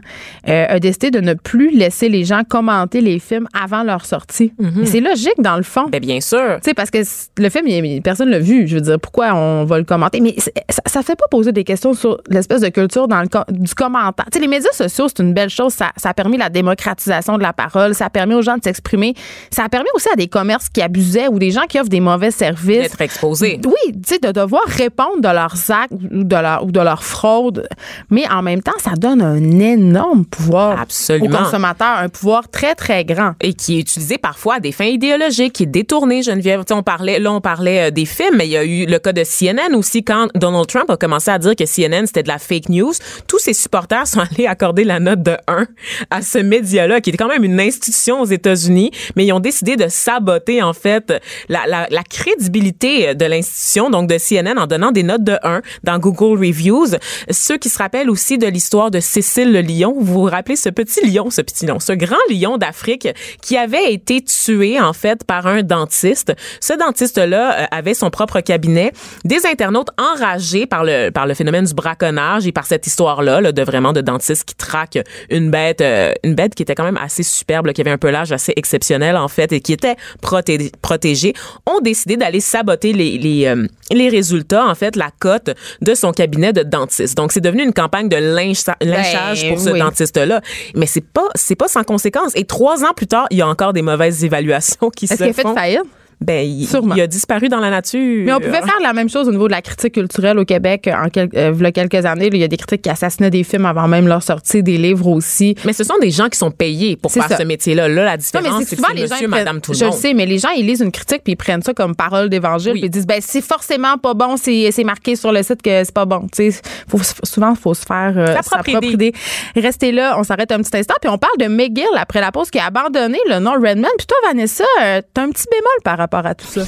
[0.49, 4.53] euh, a décidé de ne plus laisser les gens commenter les films avant leur sortie.
[4.81, 5.87] Et C'est logique dans le fond.
[5.91, 6.57] Ben, bien sûr.
[6.63, 6.99] Tu sais, parce que
[7.39, 8.67] le film, il- personne l'a vu.
[8.67, 10.21] Je veux dire, pourquoi on va le commenter?
[10.21, 13.75] Mais ça, ça fait pas poser des questions sur l'espèce de culture dans le du
[13.75, 14.27] commentaire.
[14.33, 15.73] Tu sais, les médias sociaux, c'est une belle chose.
[15.75, 17.95] Ça, ça a permis la démocratisation de la parole.
[17.95, 19.15] Ça a permis aux gens de s'exprimer.
[19.51, 22.01] Ça a permis aussi à des commerces qui abusaient ou des gens qui offrent des
[22.01, 22.79] mauvais services.
[22.83, 23.61] D'être exposé.
[23.65, 27.69] Oui, tu sais, de devoir de leurs actes ou de leur, ou de leur fraude.
[28.11, 31.27] Mais en même temps, ça donne un énorme pouvoir Absolument.
[31.27, 33.33] aux consommateurs, un pouvoir très, très grand.
[33.41, 36.61] et qui est utilisé parfois à des fins idéologiques, qui est détourné, Geneviève.
[36.61, 38.87] Tu sais, on parlait, là, on parlait euh, des films, mais il y a eu
[38.87, 42.23] le cas de CNN aussi quand Donald Trump a commencé à dire que CNN c'était
[42.23, 42.93] de la fake news.
[43.29, 45.67] Tous ses supporters sont allés accorder la note de 1
[46.11, 49.77] à ce média-là, qui était quand même une institution aux États-Unis, mais ils ont décidé
[49.77, 51.13] de saboter, en fait,
[51.49, 55.99] la, la, la crédibilité de l'institution, donc de CNN, en des notes de 1 dans
[55.99, 56.87] Google Reviews.
[57.31, 60.69] Ceux qui se rappellent aussi de l'histoire de Cécile le lion, vous vous rappelez ce
[60.69, 63.09] petit lion, ce petit lion, ce grand lion d'Afrique
[63.43, 66.33] qui avait été tué en fait par un dentiste.
[66.61, 68.93] Ce dentiste-là euh, avait son propre cabinet.
[69.25, 73.53] Des internautes enragés par le par le phénomène du braconnage et par cette histoire-là là,
[73.53, 74.99] de vraiment de dentiste qui traque
[75.31, 78.33] une bête, euh, une bête qui était quand même assez superbe, qui avait un pelage
[78.33, 81.35] assez exceptionnel en fait et qui était proté- protégée,
[81.67, 85.51] ont décidé d'aller saboter les les, euh, les résultats en fait la cote
[85.81, 87.17] de son cabinet de dentiste.
[87.17, 89.79] Donc c'est devenu une campagne de lynch- lynchage pour ce oui.
[89.79, 90.41] dentiste-là.
[90.75, 92.33] Mais c'est pas c'est pas sans conséquence.
[92.35, 95.23] Et trois ans plus tard, il y a encore des mauvaises évaluations qui se Est-ce
[95.23, 95.55] qu'il a fait font.
[95.55, 95.83] faillite?
[96.21, 96.95] Ben, il, Sûrement.
[96.95, 98.25] il a disparu dans la nature.
[98.25, 100.89] Mais on pouvait faire la même chose au niveau de la critique culturelle au Québec
[100.93, 102.31] en quel- euh, il y a quelques années.
[102.31, 104.79] là, Il y a des critiques qui assassinaient des films avant même leur sortie, des
[104.79, 105.55] livres aussi.
[105.67, 107.37] Mais ce sont des gens qui sont payés pour faire ça.
[107.37, 107.89] ce métier-là.
[107.89, 109.15] Là, la différence, c'est que souvent c'est les gens.
[109.15, 109.95] monsieur, prennent- madame, tout le je monde.
[109.95, 112.73] sais, mais les gens, ils lisent une critique puis ils prennent ça comme parole d'évangile
[112.73, 112.81] Oui.
[112.81, 115.93] puis ils disent, ben, c'est forcément pas bon, c'est marqué sur le site que c'est
[115.95, 116.27] pas bon.
[116.35, 119.09] Tu sais, faut, souvent, il faut se faire euh, Sa sa propre propre idée.
[119.09, 119.15] idée.
[119.61, 122.51] Restez là, on s'arrête un petit instant puis on parle de McGill après la pause
[122.51, 123.91] qui a abandonné le nom Redman.
[123.99, 126.63] Puis toi, Vanessa, euh, t'as un petit bémol par rapport à tout ça.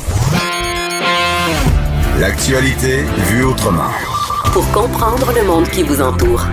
[2.18, 3.90] L'actualité vue autrement.
[4.52, 6.44] Pour comprendre le monde qui vous entoure.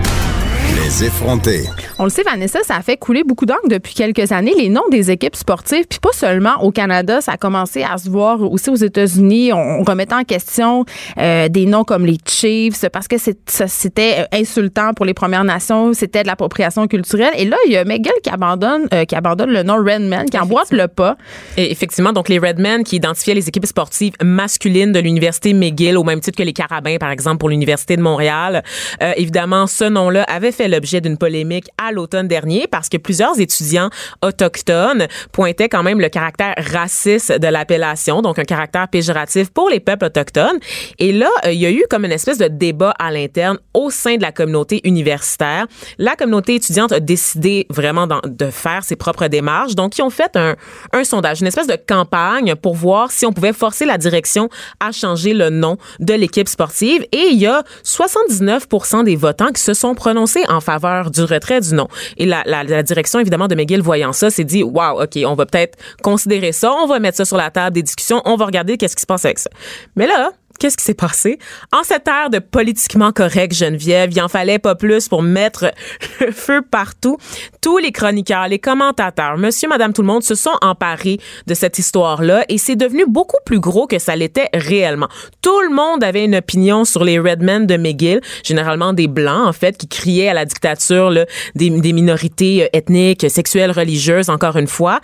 [0.76, 1.62] Les effrontés.
[1.98, 4.52] On le sait, Vanessa, ça a fait couler beaucoup d'encre depuis quelques années.
[4.58, 8.10] Les noms des équipes sportives, puis pas seulement au Canada, ça a commencé à se
[8.10, 9.54] voir aussi aux États-Unis.
[9.54, 10.84] On, on remettait en question
[11.18, 13.16] euh, des noms comme les Chiefs parce que
[13.46, 17.32] c'était euh, insultant pour les Premières Nations, c'était de l'appropriation culturelle.
[17.38, 20.38] Et là, il y a McGill qui abandonne, euh, qui abandonne le nom Redman, qui
[20.38, 21.16] emboîte le pas.
[21.56, 26.04] Et effectivement, donc les Redmen qui identifiaient les équipes sportives masculines de l'université McGill au
[26.04, 28.62] même titre que les Carabins, par exemple, pour l'université de Montréal.
[29.02, 33.38] Euh, évidemment, ce nom-là avait fait l'objet d'une polémique à l'automne dernier parce que plusieurs
[33.40, 33.90] étudiants
[34.22, 39.80] autochtones pointaient quand même le caractère raciste de l'appellation, donc un caractère péjoratif pour les
[39.80, 40.58] peuples autochtones.
[40.98, 43.90] Et là, euh, il y a eu comme une espèce de débat à l'interne au
[43.90, 45.66] sein de la communauté universitaire.
[45.98, 49.74] La communauté étudiante a décidé vraiment de faire ses propres démarches.
[49.74, 50.56] Donc, ils ont fait un,
[50.92, 54.48] un sondage, une espèce de campagne pour voir si on pouvait forcer la direction
[54.80, 57.02] à changer le nom de l'équipe sportive.
[57.12, 61.60] Et il y a 79% des votants qui se sont prononcés en faveur du retrait
[61.60, 61.88] du nom.
[62.16, 65.78] Et la direction, évidemment, de McGill, voyant ça, s'est dit, wow, OK, on va peut-être
[66.02, 68.96] considérer ça, on va mettre ça sur la table des discussions, on va regarder qu'est-ce
[68.96, 69.50] qui se passe avec ça.
[69.94, 71.38] Mais là, Qu'est-ce qui s'est passé?
[71.72, 75.72] En cette ère de politiquement correct, Geneviève, il en fallait pas plus pour mettre
[76.20, 77.18] le feu partout.
[77.60, 81.78] Tous les chroniqueurs, les commentateurs, monsieur, madame, tout le monde se sont emparés de cette
[81.78, 85.08] histoire-là et c'est devenu beaucoup plus gros que ça l'était réellement.
[85.42, 89.52] Tout le monde avait une opinion sur les Redmen de McGill, généralement des Blancs, en
[89.52, 91.12] fait, qui criaient à la dictature
[91.54, 95.00] des minorités euh, ethniques, sexuelles, religieuses, encore une fois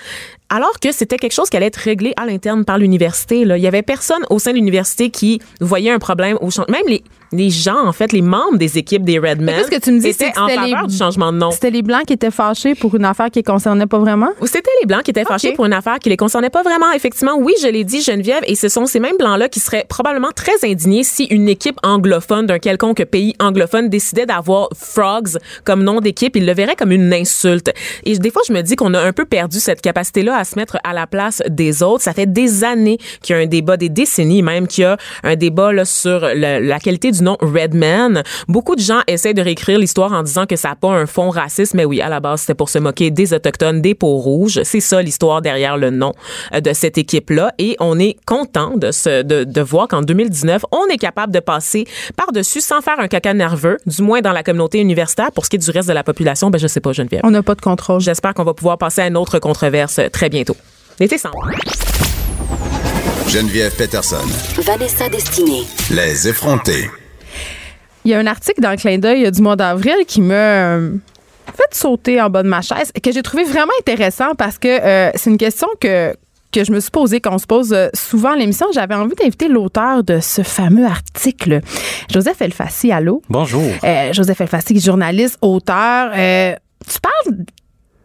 [0.53, 3.47] alors que c'était quelque chose qui allait être réglé à l'interne par l'université.
[3.47, 3.57] Là.
[3.57, 6.77] Il y avait personne au sein de l'université qui voyait un problème au changement.
[6.77, 9.93] Même les, les gens, en fait, les membres des équipes des Redmen qu'est-ce que tu
[9.93, 11.51] me dis, étaient que en faveur les- du changement de nom.
[11.51, 14.31] C'était les Blancs qui étaient fâchés pour une affaire qui ne concernait pas vraiment?
[14.41, 16.91] Ou c'était les Blancs qui étaient fâchés pour une affaire qui les concernait pas vraiment.
[16.93, 20.31] Effectivement, oui, je l'ai dit, Geneviève, et ce sont ces mêmes Blancs-là qui seraient probablement
[20.35, 26.01] très indignés si une équipe anglophone d'un quelconque pays anglophone décidait d'avoir Frogs comme nom
[26.01, 26.37] d'équipe.
[26.37, 27.73] Ils le verraient comme une insulte.
[28.05, 30.57] Et des fois, je me dis qu'on a un peu perdu cette capacité-là à se
[30.57, 32.03] mettre à la place des autres.
[32.03, 34.97] Ça fait des années qu'il y a un débat, des décennies même, qu'il y a
[35.23, 38.23] un débat là, sur la qualité du nom Redman.
[38.49, 41.31] Beaucoup de gens essaient de réécrire l'histoire en disant que ça n'a pas un fond
[41.31, 44.61] raciste, mais oui, à la base, c'était pour se moquer des Autochtones, des peaux rouges.
[44.65, 46.13] C'est ça l'histoire derrière le nom
[46.55, 47.53] euh, de cette équipe-là.
[47.59, 51.41] Et on est content de, se, de, de voir qu'en 2019, on est capable de
[51.41, 55.33] passer par-dessus sans faire un caca nerveux, du moins dans la communauté universitaire.
[55.33, 57.23] Pour ce qui est du reste de la population, ben, je sais pas, Geneviève.
[57.25, 58.01] On n'a pas de contrôle.
[58.01, 60.57] J'espère qu'on va pouvoir passer à une autre controverse euh, très bientôt.
[60.99, 61.37] L'été semble.
[63.29, 64.17] Geneviève Peterson.
[64.59, 65.65] Vanessa Destinée.
[65.91, 66.91] Les effrontés.
[68.05, 70.95] Il y a un article dans le clin d'œil du mois d'avril qui m'a euh,
[71.47, 75.11] fait sauter en bas de ma chaise, que j'ai trouvé vraiment intéressant parce que euh,
[75.15, 76.15] c'est une question que
[76.53, 78.67] que je me suis posée, qu'on se pose euh, souvent à l'émission.
[78.73, 81.63] J'avais envie d'inviter l'auteur de ce fameux article,
[82.11, 82.93] Joseph Elfassi.
[82.93, 83.23] Allô?
[83.29, 83.63] Bonjour.
[83.83, 86.13] Euh, Joseph Elfassi, journaliste, auteur.
[86.15, 86.55] Euh,
[86.87, 87.39] tu parles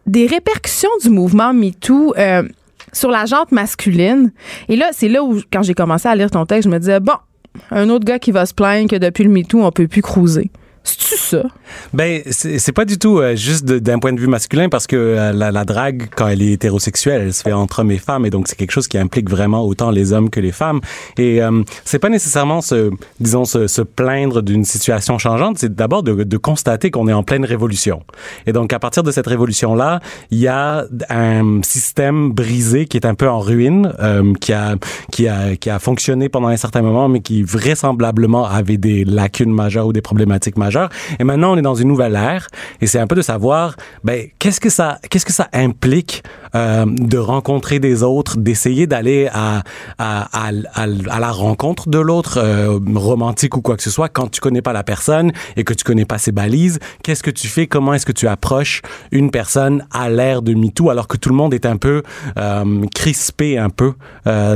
[0.06, 2.42] des répercussions du mouvement MeToo euh,
[2.92, 4.32] sur la jante masculine.
[4.68, 7.00] Et là, c'est là où, quand j'ai commencé à lire ton texte, je me disais,
[7.00, 7.16] bon,
[7.70, 10.50] un autre gars qui va se plaindre que depuis le MeToo, on peut plus cruiser.
[10.88, 11.42] C'est-tu ça?
[11.92, 14.96] Ben, c'est c'est pas du tout euh, juste d'un point de vue masculin parce que
[14.96, 18.30] euh, la, drague, quand elle est hétérosexuelle, elle se fait entre hommes et femmes et
[18.30, 20.80] donc c'est quelque chose qui implique vraiment autant les hommes que les femmes.
[21.18, 26.24] Et euh, c'est pas nécessairement se, disons, se plaindre d'une situation changeante, c'est d'abord de,
[26.24, 28.02] de constater qu'on est en pleine révolution.
[28.46, 33.06] Et donc à partir de cette révolution-là, il y a un système brisé qui est
[33.06, 34.76] un peu en ruine, euh, qui a
[35.12, 39.52] qui a qui a fonctionné pendant un certain moment, mais qui vraisemblablement avait des lacunes
[39.52, 40.77] majeures ou des problématiques majeures.
[41.18, 42.46] Et maintenant, on est dans une nouvelle ère,
[42.80, 46.22] et c'est un peu de savoir, ben, qu'est-ce que ça, qu'est-ce que ça implique
[46.54, 49.62] euh, de rencontrer des autres, d'essayer d'aller à,
[49.98, 54.72] la rencontre de l'autre, euh, romantique ou quoi que ce soit, quand tu connais pas
[54.72, 56.78] la personne et que tu connais pas ses balises.
[57.02, 57.66] Qu'est-ce que tu fais?
[57.66, 61.34] Comment est-ce que tu approches une personne à l'ère de MeToo, alors que tout le
[61.34, 62.02] monde est un peu
[62.38, 63.92] euh, crispé un peu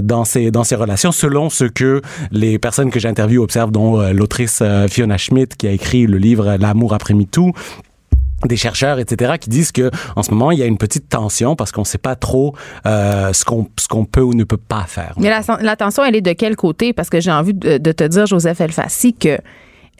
[0.02, 4.62] dans ses dans ses relations, selon ce que les personnes que j'interviewe observent, dont l'autrice
[4.88, 7.52] Fiona Schmidt qui a écrit le livre L'amour après MeToo
[8.48, 11.56] des chercheurs, etc., qui disent que en ce moment il y a une petite tension
[11.56, 12.54] parce qu'on ne sait pas trop
[12.86, 15.14] euh, ce qu'on peut ou ne peut pas faire.
[15.16, 16.92] Mais la, la tension, elle est de quel côté?
[16.92, 19.38] Parce que j'ai envie de, de te dire, Joseph Elfassi, que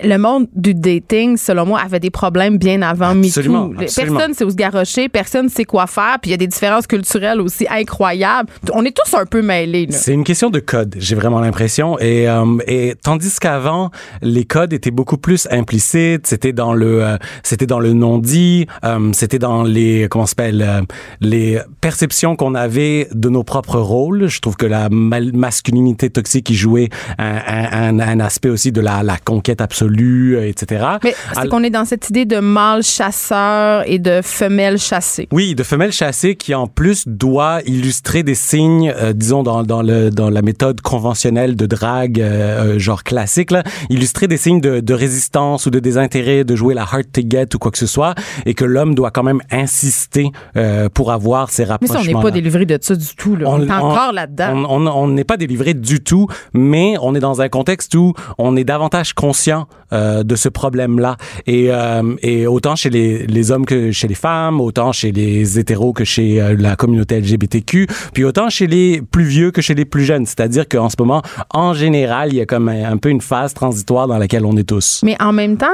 [0.03, 3.83] le monde du dating, selon moi, avait des problèmes bien avant Absolument, MeToo.
[3.83, 4.17] absolument.
[4.19, 6.87] Personne sait où se garrocher, personne sait quoi faire, puis il y a des différences
[6.87, 8.49] culturelles aussi incroyables.
[8.73, 9.87] On est tous un peu mêlés.
[9.91, 11.99] C'est une question de code, j'ai vraiment l'impression.
[11.99, 13.91] Et, euh, et tandis qu'avant,
[14.23, 16.27] les codes étaient beaucoup plus implicites.
[16.27, 18.67] C'était dans le, euh, c'était dans le non-dit.
[18.85, 20.81] euh, c'était dans les, comment s'appelle, euh,
[21.21, 24.29] les perceptions qu'on avait de nos propres rôles.
[24.29, 26.89] Je trouve que la masculinité toxique y jouait
[27.19, 30.85] un, un, un, un aspect aussi de la, la conquête absolue, euh, etc.
[31.05, 35.29] Mais c'est qu'on est dans cette idée de mâle chasseur et de femelle chassée.
[35.33, 39.83] Oui, de femelle chassée qui en plus doit illustrer des signes, euh, disons dans, dans,
[39.83, 44.61] le, dans la méthode conventionnelle de drague, euh, euh, genre classique, là, illustrer des signes
[44.61, 47.79] de, de résistance ou de désintérêt, de jouer la hard to get ou quoi que
[47.79, 48.15] ce soit,
[48.47, 52.01] et que l'homme doit quand même insister euh, pour avoir ces Mais ça, rapprochements.
[52.01, 53.37] on n'est pas délivré de ça du tout.
[53.37, 53.49] Là.
[53.49, 54.65] On, est encore là-dedans.
[54.69, 58.15] On on- on n'est pas délivré du tout, mais on est dans un contexte où
[58.39, 61.17] on est davantage conscient euh, de ce problème-là.
[61.47, 65.59] Et, euh, et autant chez les, les hommes que chez les femmes, autant chez les
[65.59, 69.75] hétéros que chez euh, la communauté LGBTQ, puis autant chez les plus vieux que chez
[69.75, 70.25] les plus jeunes.
[70.25, 73.53] C'est-à-dire qu'en ce moment, en général, il y a comme un, un peu une phase
[73.53, 75.03] transitoire dans laquelle on est tous.
[75.05, 75.67] Mais en même temps,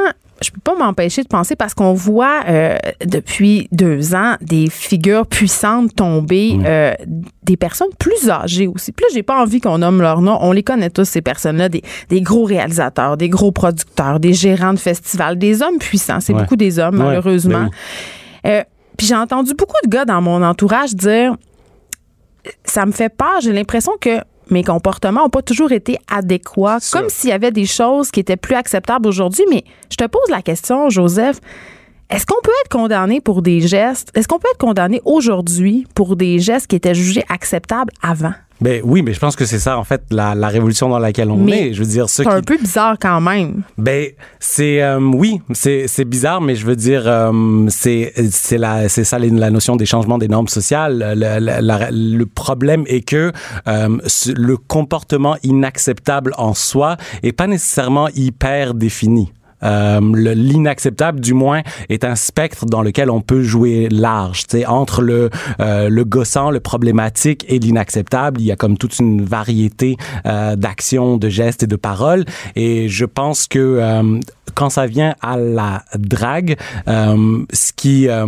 [0.43, 5.27] je peux pas m'empêcher de penser parce qu'on voit euh, depuis deux ans des figures
[5.27, 6.95] puissantes tomber, euh,
[7.43, 8.93] des personnes plus âgées aussi.
[8.93, 10.39] Puis là, j'ai pas envie qu'on nomme leur nom.
[10.41, 14.75] On les connaît tous ces personnes-là, des, des gros réalisateurs, des gros producteurs, des gérants
[14.75, 16.21] de festivals, des hommes puissants.
[16.21, 16.43] C'est Ouais.
[16.43, 17.69] beaucoup des hommes, Ouais, malheureusement.
[18.45, 18.63] ben Euh,
[18.97, 21.35] puis j'ai entendu beaucoup de gars dans mon entourage dire
[22.65, 23.41] ça me fait peur.
[23.41, 24.21] J'ai l'impression que
[24.51, 28.37] mes comportements n'ont pas toujours été adéquats, comme s'il y avait des choses qui étaient
[28.37, 29.45] plus acceptables aujourd'hui.
[29.51, 31.41] Mais je te pose la question, Joseph.
[32.11, 34.11] Est-ce qu'on peut être condamné pour des gestes?
[34.15, 38.33] Est-ce qu'on peut être condamné aujourd'hui pour des gestes qui étaient jugés acceptables avant?
[38.61, 41.31] Ben oui, mais je pense que c'est ça en fait la, la révolution dans laquelle
[41.31, 41.73] on Mais est.
[41.75, 43.63] Je veux dire, C'est un peu bizarre quand même.
[43.77, 44.09] Ben
[44.41, 49.05] c'est euh, oui, c'est c'est bizarre, mais je veux dire euh, c'est c'est la c'est
[49.05, 51.15] ça la notion des changements des normes sociales.
[51.17, 53.33] Le, le- la- le problème est que
[53.69, 53.99] euh,
[54.35, 59.33] le comportement inacceptable en soi est pas nécessairement hyper défini.
[59.63, 64.47] Euh, le- L'inacceptable, du moins, est un spectre dans lequel on peut jouer large.
[64.47, 65.31] Tu sais, entre le
[65.61, 69.97] euh, le gossant, le problématique et l'inacceptable, il y a comme toute une variété
[70.27, 72.25] euh, d'actions, de gestes et de paroles.
[72.57, 74.21] Et je pense que euh,
[74.55, 76.57] quand ça vient à la drague,
[76.89, 78.27] euh, ce qui euh,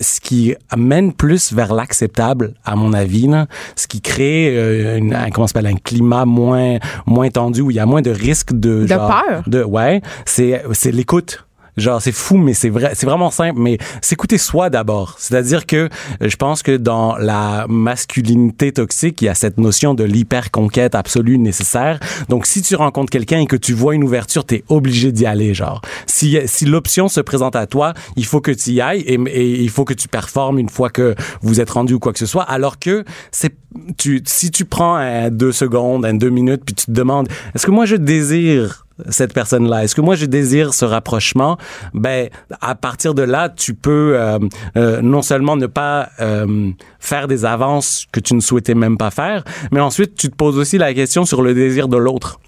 [0.00, 5.14] ce qui mène plus vers l'acceptable, à mon avis, là, ce qui crée euh, une,
[5.14, 8.10] un, comment ça s'appelle, un climat moins moins tendu où il y a moins de
[8.10, 9.42] risques de De genre, peur?
[9.46, 11.44] de ouais, c'est c'est l'écoute.
[11.78, 15.14] Genre c'est fou mais c'est vrai c'est vraiment simple mais s'écouter soi d'abord.
[15.18, 15.88] C'est-à-dire que
[16.20, 20.50] euh, je pense que dans la masculinité toxique, il y a cette notion de l'hyper
[20.50, 21.98] conquête absolue nécessaire.
[22.28, 25.24] Donc si tu rencontres quelqu'un et que tu vois une ouverture, tu es obligé d'y
[25.24, 25.80] aller genre.
[26.06, 29.62] Si si l'option se présente à toi, il faut que tu y ailles et, et
[29.62, 32.26] il faut que tu performes une fois que vous êtes rendu ou quoi que ce
[32.26, 33.54] soit alors que c'est
[33.96, 37.64] tu si tu prends un deux secondes, un deux minutes puis tu te demandes est-ce
[37.64, 39.84] que moi je désire cette personne-là?
[39.84, 41.58] Est-ce que moi je désire ce rapprochement?
[41.94, 42.28] Ben
[42.60, 44.38] à partir de là, tu peux euh,
[44.76, 49.10] euh, non seulement ne pas euh, faire des avances que tu ne souhaitais même pas
[49.10, 52.38] faire, mais ensuite tu te poses aussi la question sur le désir de l'autre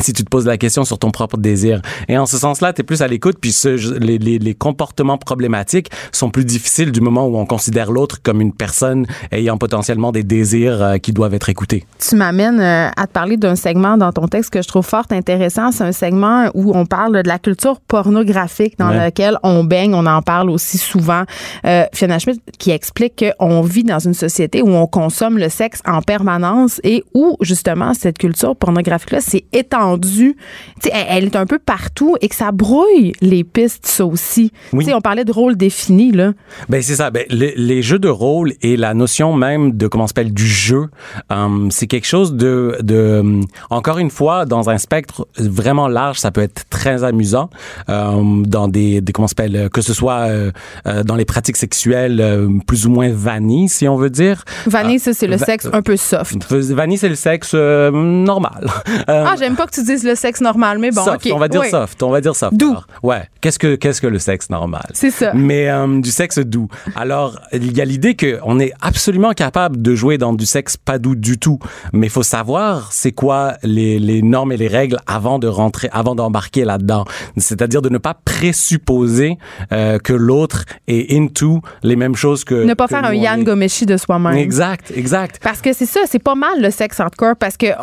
[0.00, 1.80] si tu te poses la question sur ton propre désir.
[2.08, 5.18] Et en ce sens-là, tu es plus à l'écoute, puis ce, les, les, les comportements
[5.18, 10.12] problématiques sont plus difficiles du moment où on considère l'autre comme une personne ayant potentiellement
[10.12, 11.84] des désirs euh, qui doivent être écoutés.
[11.98, 15.04] Tu m'amènes euh, à te parler d'un segment dans ton texte que je trouve fort
[15.10, 15.72] intéressant.
[15.72, 18.96] C'est un segment où on parle de la culture pornographique dans Ouais.
[18.96, 19.94] laquelle on baigne.
[19.94, 21.24] On en parle aussi souvent.
[21.66, 25.80] Euh, Fiona Schmidt qui explique qu'on vit dans une société où on consomme le sexe
[25.86, 29.87] en permanence et où justement cette culture pornographique-là s'est étendue.
[30.82, 34.52] Sais, elle, elle est un peu partout et que ça brouille les pistes, ça aussi.
[34.72, 34.86] Oui.
[34.92, 36.32] On parlait de rôle défini, là.
[36.68, 37.10] Ben c'est ça.
[37.10, 40.86] Ben, les, les jeux de rôle et la notion même de comment s'appelle du jeu,
[41.32, 46.18] euh, c'est quelque chose de, de euh, encore une fois dans un spectre vraiment large.
[46.18, 47.50] Ça peut être très amusant
[47.88, 50.50] euh, dans des, des comment s'appelle euh, que ce soit euh,
[50.86, 52.22] euh, dans les pratiques sexuelles
[52.66, 54.44] plus ou moins vanille, si on veut dire.
[54.66, 56.50] Vanille, ça, c'est le sexe un peu soft.
[56.52, 58.68] Vanille, c'est le sexe normal.
[59.06, 61.60] Ah, j'aime pas que tu dises le sexe normal, mais bon, soft, on va dire
[61.62, 61.70] Oui.
[61.70, 62.54] soft, on va dire soft.
[62.56, 62.70] Doux.
[62.70, 63.22] Alors, Ouais.
[63.40, 64.86] Qu'est-ce que qu'est-ce que le sexe normal?
[64.94, 65.32] C'est ça.
[65.34, 66.68] Mais euh, du sexe doux.
[66.96, 70.76] Alors, il y a l'idée que on est absolument capable de jouer dans du sexe
[70.76, 71.58] pas doux du tout,
[71.92, 75.88] mais il faut savoir c'est quoi les, les normes et les règles avant de rentrer,
[75.92, 77.04] avant d'embarquer là-dedans.
[77.36, 79.38] C'est-à-dire de ne pas présupposer
[79.72, 83.44] euh, que l'autre est into les mêmes choses que Ne pas que faire un Yann.
[83.44, 84.36] Gomeshi de soi-même.
[84.36, 85.38] Exact, exact.
[85.42, 87.74] Parce que c'est ça, c'est pas mal le sexe hardcore parce que euh,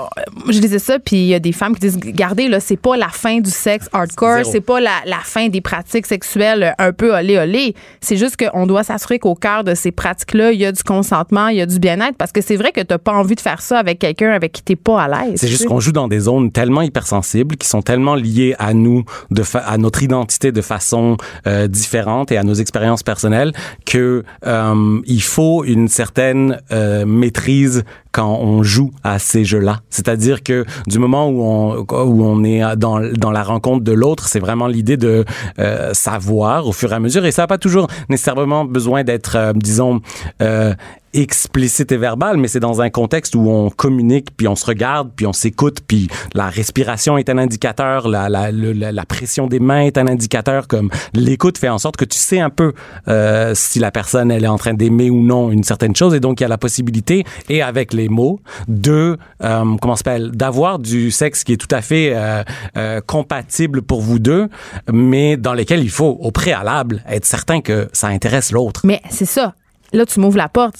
[0.50, 2.98] je disais ça puis il y a des femmes qui disent regardez là, c'est pas
[2.98, 6.92] la fin du sexe hardcore, c'est pas la, la fin des pratiques sexuelles euh, un
[6.94, 10.66] peu olé olé, c'est juste qu'on doit s'assurer qu'au cœur de ces pratiques-là, il y
[10.66, 13.14] a du consentement, il y a du bien-être parce que c'est vrai que t'as pas
[13.14, 15.40] envie de faire ça avec quelqu'un avec qui t'es pas à l'aise.
[15.40, 19.04] C'est juste qu'on joue dans des zones tellement hypersensibles qui sont tellement liées à nous,
[19.32, 21.18] de fa- à notre identité de façon
[21.48, 23.52] euh, différente et à nos expériences personnelles
[23.86, 27.84] que euh, il faut une certaine euh, maîtrise
[28.16, 29.82] quand on joue à ces jeux-là.
[29.90, 34.30] C'est-à-dire que du moment où on où on est dans dans la rencontre de l'autre,
[34.30, 35.26] c'est vraiment l'idée de
[35.60, 39.36] euh, savoir au fur et à mesure et ça n'a pas toujours nécessairement besoin d'être
[39.36, 40.00] euh, disons
[40.42, 40.74] euh,
[41.22, 45.12] explicite et verbal, mais c'est dans un contexte où on communique, puis on se regarde,
[45.16, 49.60] puis on s'écoute, puis la respiration est un indicateur, la, la, la, la pression des
[49.60, 52.74] mains est un indicateur, comme l'écoute fait en sorte que tu sais un peu
[53.08, 56.20] euh, si la personne elle est en train d'aimer ou non une certaine chose, et
[56.20, 60.80] donc il y a la possibilité, et avec les mots, de euh, comment s'appelle, d'avoir
[60.80, 62.44] du sexe qui est tout à fait euh,
[62.78, 64.50] euh, compatible pour vous deux,
[64.92, 68.82] mais dans lesquels il faut au préalable être certain que ça intéresse l'autre.
[68.84, 69.54] Mais c'est ça.
[69.96, 70.76] Là, tu m'ouvres la porte.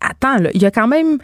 [0.00, 1.18] Attends, il y a quand même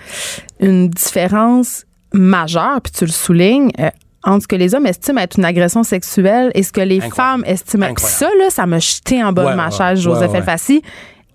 [0.61, 3.91] une différence majeure, puis tu le soulignes, euh,
[4.25, 7.15] entre ce que les hommes estiment être une agression sexuelle et ce que les Incroyable.
[7.15, 7.87] femmes estiment.
[7.87, 8.19] Incroyable.
[8.19, 10.39] Ça, là, ça m'a jeté en bas Ouais, de ma chaise, ouais, Joseph ouais.
[10.39, 10.83] Elfassi.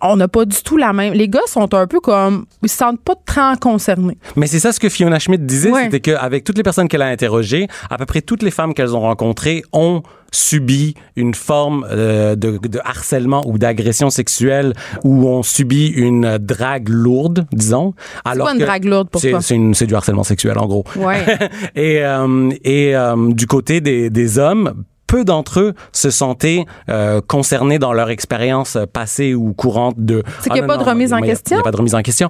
[0.02, 1.12] On n'a pas du tout la même.
[1.12, 2.46] Les gars sont un peu comme.
[2.62, 4.16] Ils se sentent pas très concernés.
[4.36, 5.84] Mais c'est ça ce que Fiona Schmidt disait, Ouais.
[5.84, 8.94] c'était qu'avec toutes les personnes qu'elle a interrogées, à peu près toutes les femmes qu'elles
[8.96, 15.42] ont rencontrées ont subi une forme euh, de, de harcèlement ou d'agression sexuelle ou ont
[15.42, 17.94] subi une drague lourde, disons.
[18.24, 19.40] Alors quoi une que- drague lourde pour c'est, toi?
[19.42, 20.84] c'est, une- c'est du harcèlement sexuel en gros.
[20.96, 21.24] Ouais.
[21.74, 27.20] et euh, et euh, du côté des, des hommes, peu d'entre eux se sentaient euh,
[27.26, 30.22] concernés dans leur expérience passée ou courante de.
[30.38, 31.56] C'est qu'il y a Ah, pas de remise en question?
[31.56, 32.28] Il n'y a pas de remise en question.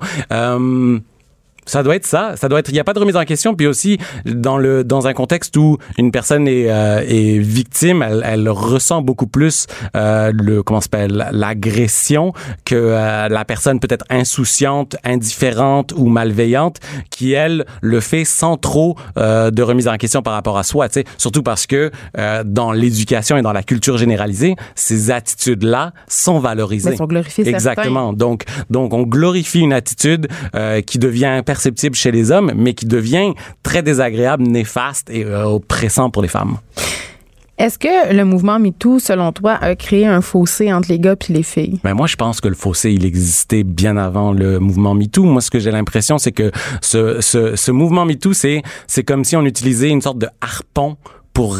[1.71, 2.35] Ça doit être ça.
[2.37, 2.69] Ça doit être.
[2.69, 3.55] Il n'y a pas de remise en question.
[3.55, 8.25] Puis aussi dans le dans un contexte où une personne est, euh, est victime, elle,
[8.27, 9.67] elle ressent beaucoup plus
[9.97, 12.33] euh, le comment s'appelle l'agression
[12.65, 18.97] que euh, la personne peut-être insouciante, indifférente ou malveillante qui elle le fait sans trop
[19.17, 20.89] euh, de remise en question par rapport à soi.
[20.89, 25.63] Tu sais, surtout parce que euh, dans l'éducation et dans la culture généralisée, ces attitudes
[25.63, 26.91] là sont valorisées.
[26.91, 28.13] Mais sont glorifiées, Exactement.
[28.13, 31.27] Donc donc on glorifie une attitude euh, qui devient
[31.61, 36.29] perceptible chez les hommes, mais qui devient très désagréable, néfaste et euh, oppressant pour les
[36.29, 36.57] femmes.
[37.59, 41.33] Est-ce que le mouvement MeToo, selon toi, a créé un fossé entre les gars et
[41.35, 41.79] les filles?
[41.85, 45.25] Ben moi, je pense que le fossé, il existait bien avant le mouvement MeToo.
[45.25, 46.51] Moi, ce que j'ai l'impression, c'est que
[46.81, 50.97] ce, ce, ce mouvement MeToo, c'est, c'est comme si on utilisait une sorte de harpon
[51.41, 51.57] pour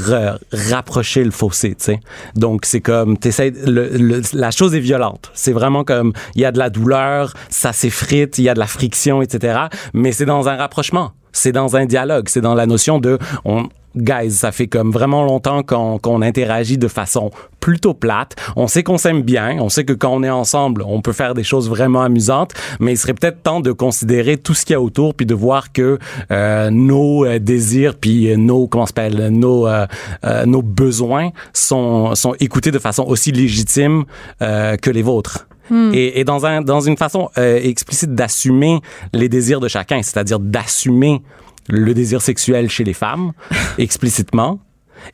[0.53, 2.01] rapprocher le fossé, tu sais.
[2.35, 5.31] Donc c'est comme t'essaies le, le, la chose est violente.
[5.33, 8.59] C'est vraiment comme il y a de la douleur, ça s'effrite, il y a de
[8.59, 9.59] la friction, etc.
[9.95, 11.13] Mais c'est dans un rapprochement.
[11.33, 12.29] C'est dans un dialogue.
[12.29, 16.79] C'est dans la notion de on, guys, ça fait comme vraiment longtemps qu'on qu'on interagit
[16.79, 17.31] de façon
[17.61, 18.37] plutôt plate.
[18.57, 21.35] On sait qu'on s'aime bien, on sait que quand on est ensemble, on peut faire
[21.35, 24.77] des choses vraiment amusantes, mais il serait peut-être temps de considérer tout ce qu'il y
[24.77, 25.99] a autour puis de voir que
[26.31, 29.87] euh, nos euh, désirs puis euh, nos comment s'appelle nos euh,
[30.25, 34.05] euh, nos besoins sont sont écoutés de façon aussi légitime
[34.41, 35.47] que les vôtres.
[35.93, 38.81] Et, et dans un dans une façon euh, explicite d'assumer
[39.13, 41.23] les désirs de chacun, c'est-à-dire d'assumer
[41.69, 43.33] le désir sexuel chez les femmes
[43.79, 44.61] explicitement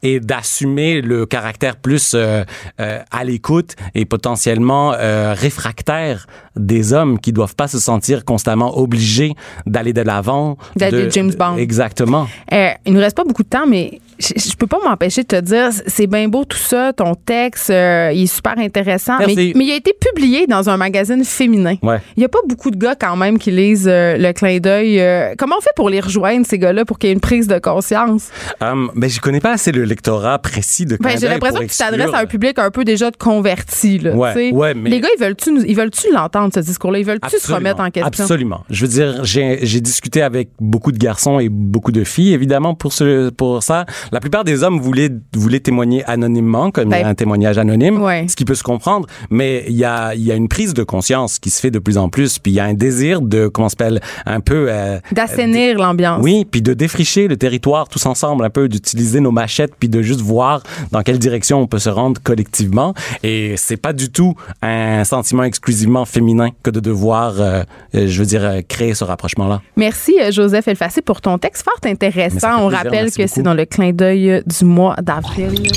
[0.03, 2.45] et d'assumer le caractère plus euh,
[2.81, 6.27] euh, à l'écoute et potentiellement euh, réfractaire
[6.57, 9.35] des hommes qui doivent pas se sentir constamment obligés
[9.67, 10.57] d'aller de l'avant.
[10.77, 11.57] D'être James Bond.
[11.57, 12.27] Exactement.
[12.51, 15.41] Il nous reste pas beaucoup de temps, mais je, je peux pas m'empêcher de te
[15.41, 19.71] dire, c'est bien beau tout ça, ton texte, il est super intéressant, mais, mais il
[19.73, 21.77] a été publié dans un magazine féminin.
[21.83, 22.01] Ouais.
[22.17, 25.03] Il y a pas beaucoup de gars quand même qui lisent le clin d'œil.
[25.37, 27.59] Comment on fait pour les rejoindre ces gars-là pour qu'il y ait une prise de
[27.59, 28.31] conscience?
[28.61, 30.97] Um, ben je connais pas assez le lectorat précis de.
[30.97, 33.99] Ben, Clin j'ai l'impression que tu t'adresses à un public un peu déjà converti.
[33.99, 34.53] Là, Ouais, tu sais.
[34.53, 36.99] ouais, mais- Les gars, ils veulent-tu ils veulent-tu l'entendre ce discours-là?
[36.99, 38.07] Ils veulent-tu se remettre en question?
[38.25, 38.65] Absolument.
[38.71, 42.93] Je veux dire, j'ai discuté avec beaucoup de garçons et beaucoup de filles, évidemment, pour
[42.93, 43.87] ce pour ça.
[44.13, 48.27] La plupart des hommes voulaient voulaient témoigner anonymement, comme Ben, un témoignage anonyme, ouais.
[48.29, 49.07] ce qui peut se comprendre.
[49.31, 51.99] Mais il y a y a une prise de conscience qui se fait de plus
[51.99, 55.79] en plus, puis il y a un désir de comment s'appelle un peu euh, D'assainir
[55.79, 56.21] l'ambiance.
[56.23, 60.03] oui, puis de défricher le territoire tous ensemble, un peu d'utiliser nos machettes, puis de
[60.03, 60.63] juste voir
[60.93, 62.95] dans quelle direction on peut se rendre collectivement.
[63.23, 67.63] Et c'est pas du tout un sentiment exclusivement féminin que de devoir, euh,
[67.95, 69.63] euh, je veux dire, euh, créer ce rapprochement-là.
[69.77, 72.59] Merci, Joseph Elfacé, pour ton texte fort intéressant.
[72.59, 75.71] On plaisir, rappelle merci que c'est dans le clin d'œil du mois d'avril.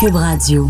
[0.00, 0.68] Cube Radio.